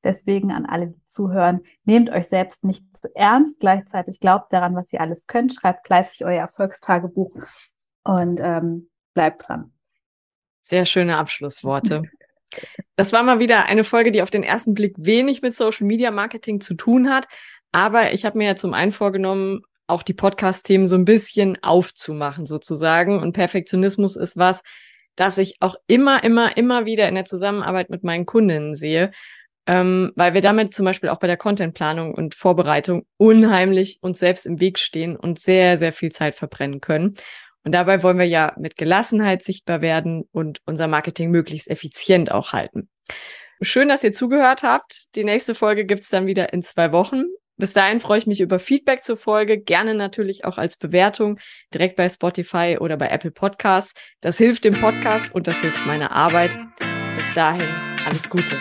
Deswegen 0.03 0.51
an 0.51 0.65
alle, 0.65 0.87
die 0.87 1.05
zuhören, 1.05 1.61
nehmt 1.83 2.09
euch 2.09 2.27
selbst 2.27 2.63
nicht 2.63 2.85
zu 2.97 3.15
ernst, 3.15 3.59
gleichzeitig 3.59 4.19
glaubt 4.19 4.51
daran, 4.51 4.75
was 4.75 4.91
ihr 4.93 5.01
alles 5.01 5.27
könnt, 5.27 5.53
schreibt 5.53 5.85
fleißig 5.85 6.25
euer 6.25 6.39
Erfolgstagebuch 6.39 7.35
und 8.03 8.39
ähm, 8.41 8.89
bleibt 9.13 9.47
dran. 9.47 9.73
Sehr 10.61 10.85
schöne 10.85 11.17
Abschlussworte. 11.17 12.03
Das 12.95 13.13
war 13.13 13.23
mal 13.23 13.39
wieder 13.39 13.65
eine 13.65 13.83
Folge, 13.83 14.11
die 14.11 14.21
auf 14.21 14.31
den 14.31 14.43
ersten 14.43 14.73
Blick 14.73 14.95
wenig 14.97 15.41
mit 15.41 15.53
Social 15.53 15.87
Media 15.87 16.11
Marketing 16.11 16.61
zu 16.61 16.75
tun 16.75 17.09
hat. 17.09 17.27
Aber 17.71 18.13
ich 18.13 18.25
habe 18.25 18.37
mir 18.37 18.47
ja 18.47 18.55
zum 18.55 18.73
einen 18.73 18.91
vorgenommen, 18.91 19.61
auch 19.87 20.03
die 20.03 20.13
Podcast-Themen 20.13 20.87
so 20.87 20.95
ein 20.95 21.05
bisschen 21.05 21.61
aufzumachen 21.61 22.45
sozusagen. 22.45 23.19
Und 23.19 23.33
Perfektionismus 23.33 24.15
ist 24.15 24.37
was, 24.37 24.61
das 25.15 25.37
ich 25.37 25.55
auch 25.59 25.75
immer, 25.87 26.23
immer, 26.23 26.55
immer 26.57 26.85
wieder 26.85 27.07
in 27.07 27.15
der 27.15 27.25
Zusammenarbeit 27.25 27.89
mit 27.89 28.03
meinen 28.03 28.25
Kundinnen 28.25 28.75
sehe, 28.75 29.11
ähm, 29.67 30.11
weil 30.15 30.33
wir 30.33 30.41
damit 30.41 30.73
zum 30.73 30.85
Beispiel 30.85 31.09
auch 31.09 31.19
bei 31.19 31.27
der 31.27 31.37
Contentplanung 31.37 32.13
und 32.13 32.35
Vorbereitung 32.35 33.05
unheimlich 33.17 33.99
uns 34.01 34.19
selbst 34.19 34.45
im 34.45 34.59
Weg 34.59 34.79
stehen 34.79 35.15
und 35.15 35.39
sehr, 35.39 35.77
sehr 35.77 35.91
viel 35.91 36.11
Zeit 36.11 36.35
verbrennen 36.35 36.81
können. 36.81 37.15
Und 37.63 37.73
dabei 37.73 38.03
wollen 38.03 38.17
wir 38.17 38.27
ja 38.27 38.53
mit 38.57 38.75
Gelassenheit 38.75 39.43
sichtbar 39.43 39.81
werden 39.81 40.23
und 40.31 40.59
unser 40.65 40.87
Marketing 40.87 41.29
möglichst 41.29 41.69
effizient 41.69 42.31
auch 42.31 42.53
halten. 42.53 42.89
Schön, 43.61 43.89
dass 43.89 44.03
ihr 44.03 44.13
zugehört 44.13 44.63
habt. 44.63 45.15
Die 45.15 45.23
nächste 45.23 45.53
Folge 45.53 45.85
gibt's 45.85 46.09
dann 46.09 46.25
wieder 46.25 46.51
in 46.53 46.63
zwei 46.63 46.91
Wochen. 46.91 47.23
Bis 47.57 47.73
dahin 47.73 47.99
freue 47.99 48.17
ich 48.17 48.25
mich 48.25 48.41
über 48.41 48.57
Feedback 48.57 49.03
zur 49.03 49.17
Folge, 49.17 49.59
gerne 49.59 49.93
natürlich 49.93 50.45
auch 50.45 50.57
als 50.57 50.77
Bewertung, 50.77 51.37
direkt 51.71 51.95
bei 51.95 52.09
Spotify 52.09 52.77
oder 52.79 52.97
bei 52.97 53.09
Apple 53.09 53.29
Podcasts. 53.29 53.93
Das 54.19 54.39
hilft 54.39 54.65
dem 54.65 54.73
Podcast 54.73 55.35
und 55.35 55.45
das 55.45 55.61
hilft 55.61 55.85
meiner 55.85 56.11
Arbeit. 56.11 56.57
Bis 57.15 57.31
dahin, 57.35 57.69
alles 58.03 58.27
Gute. 58.31 58.57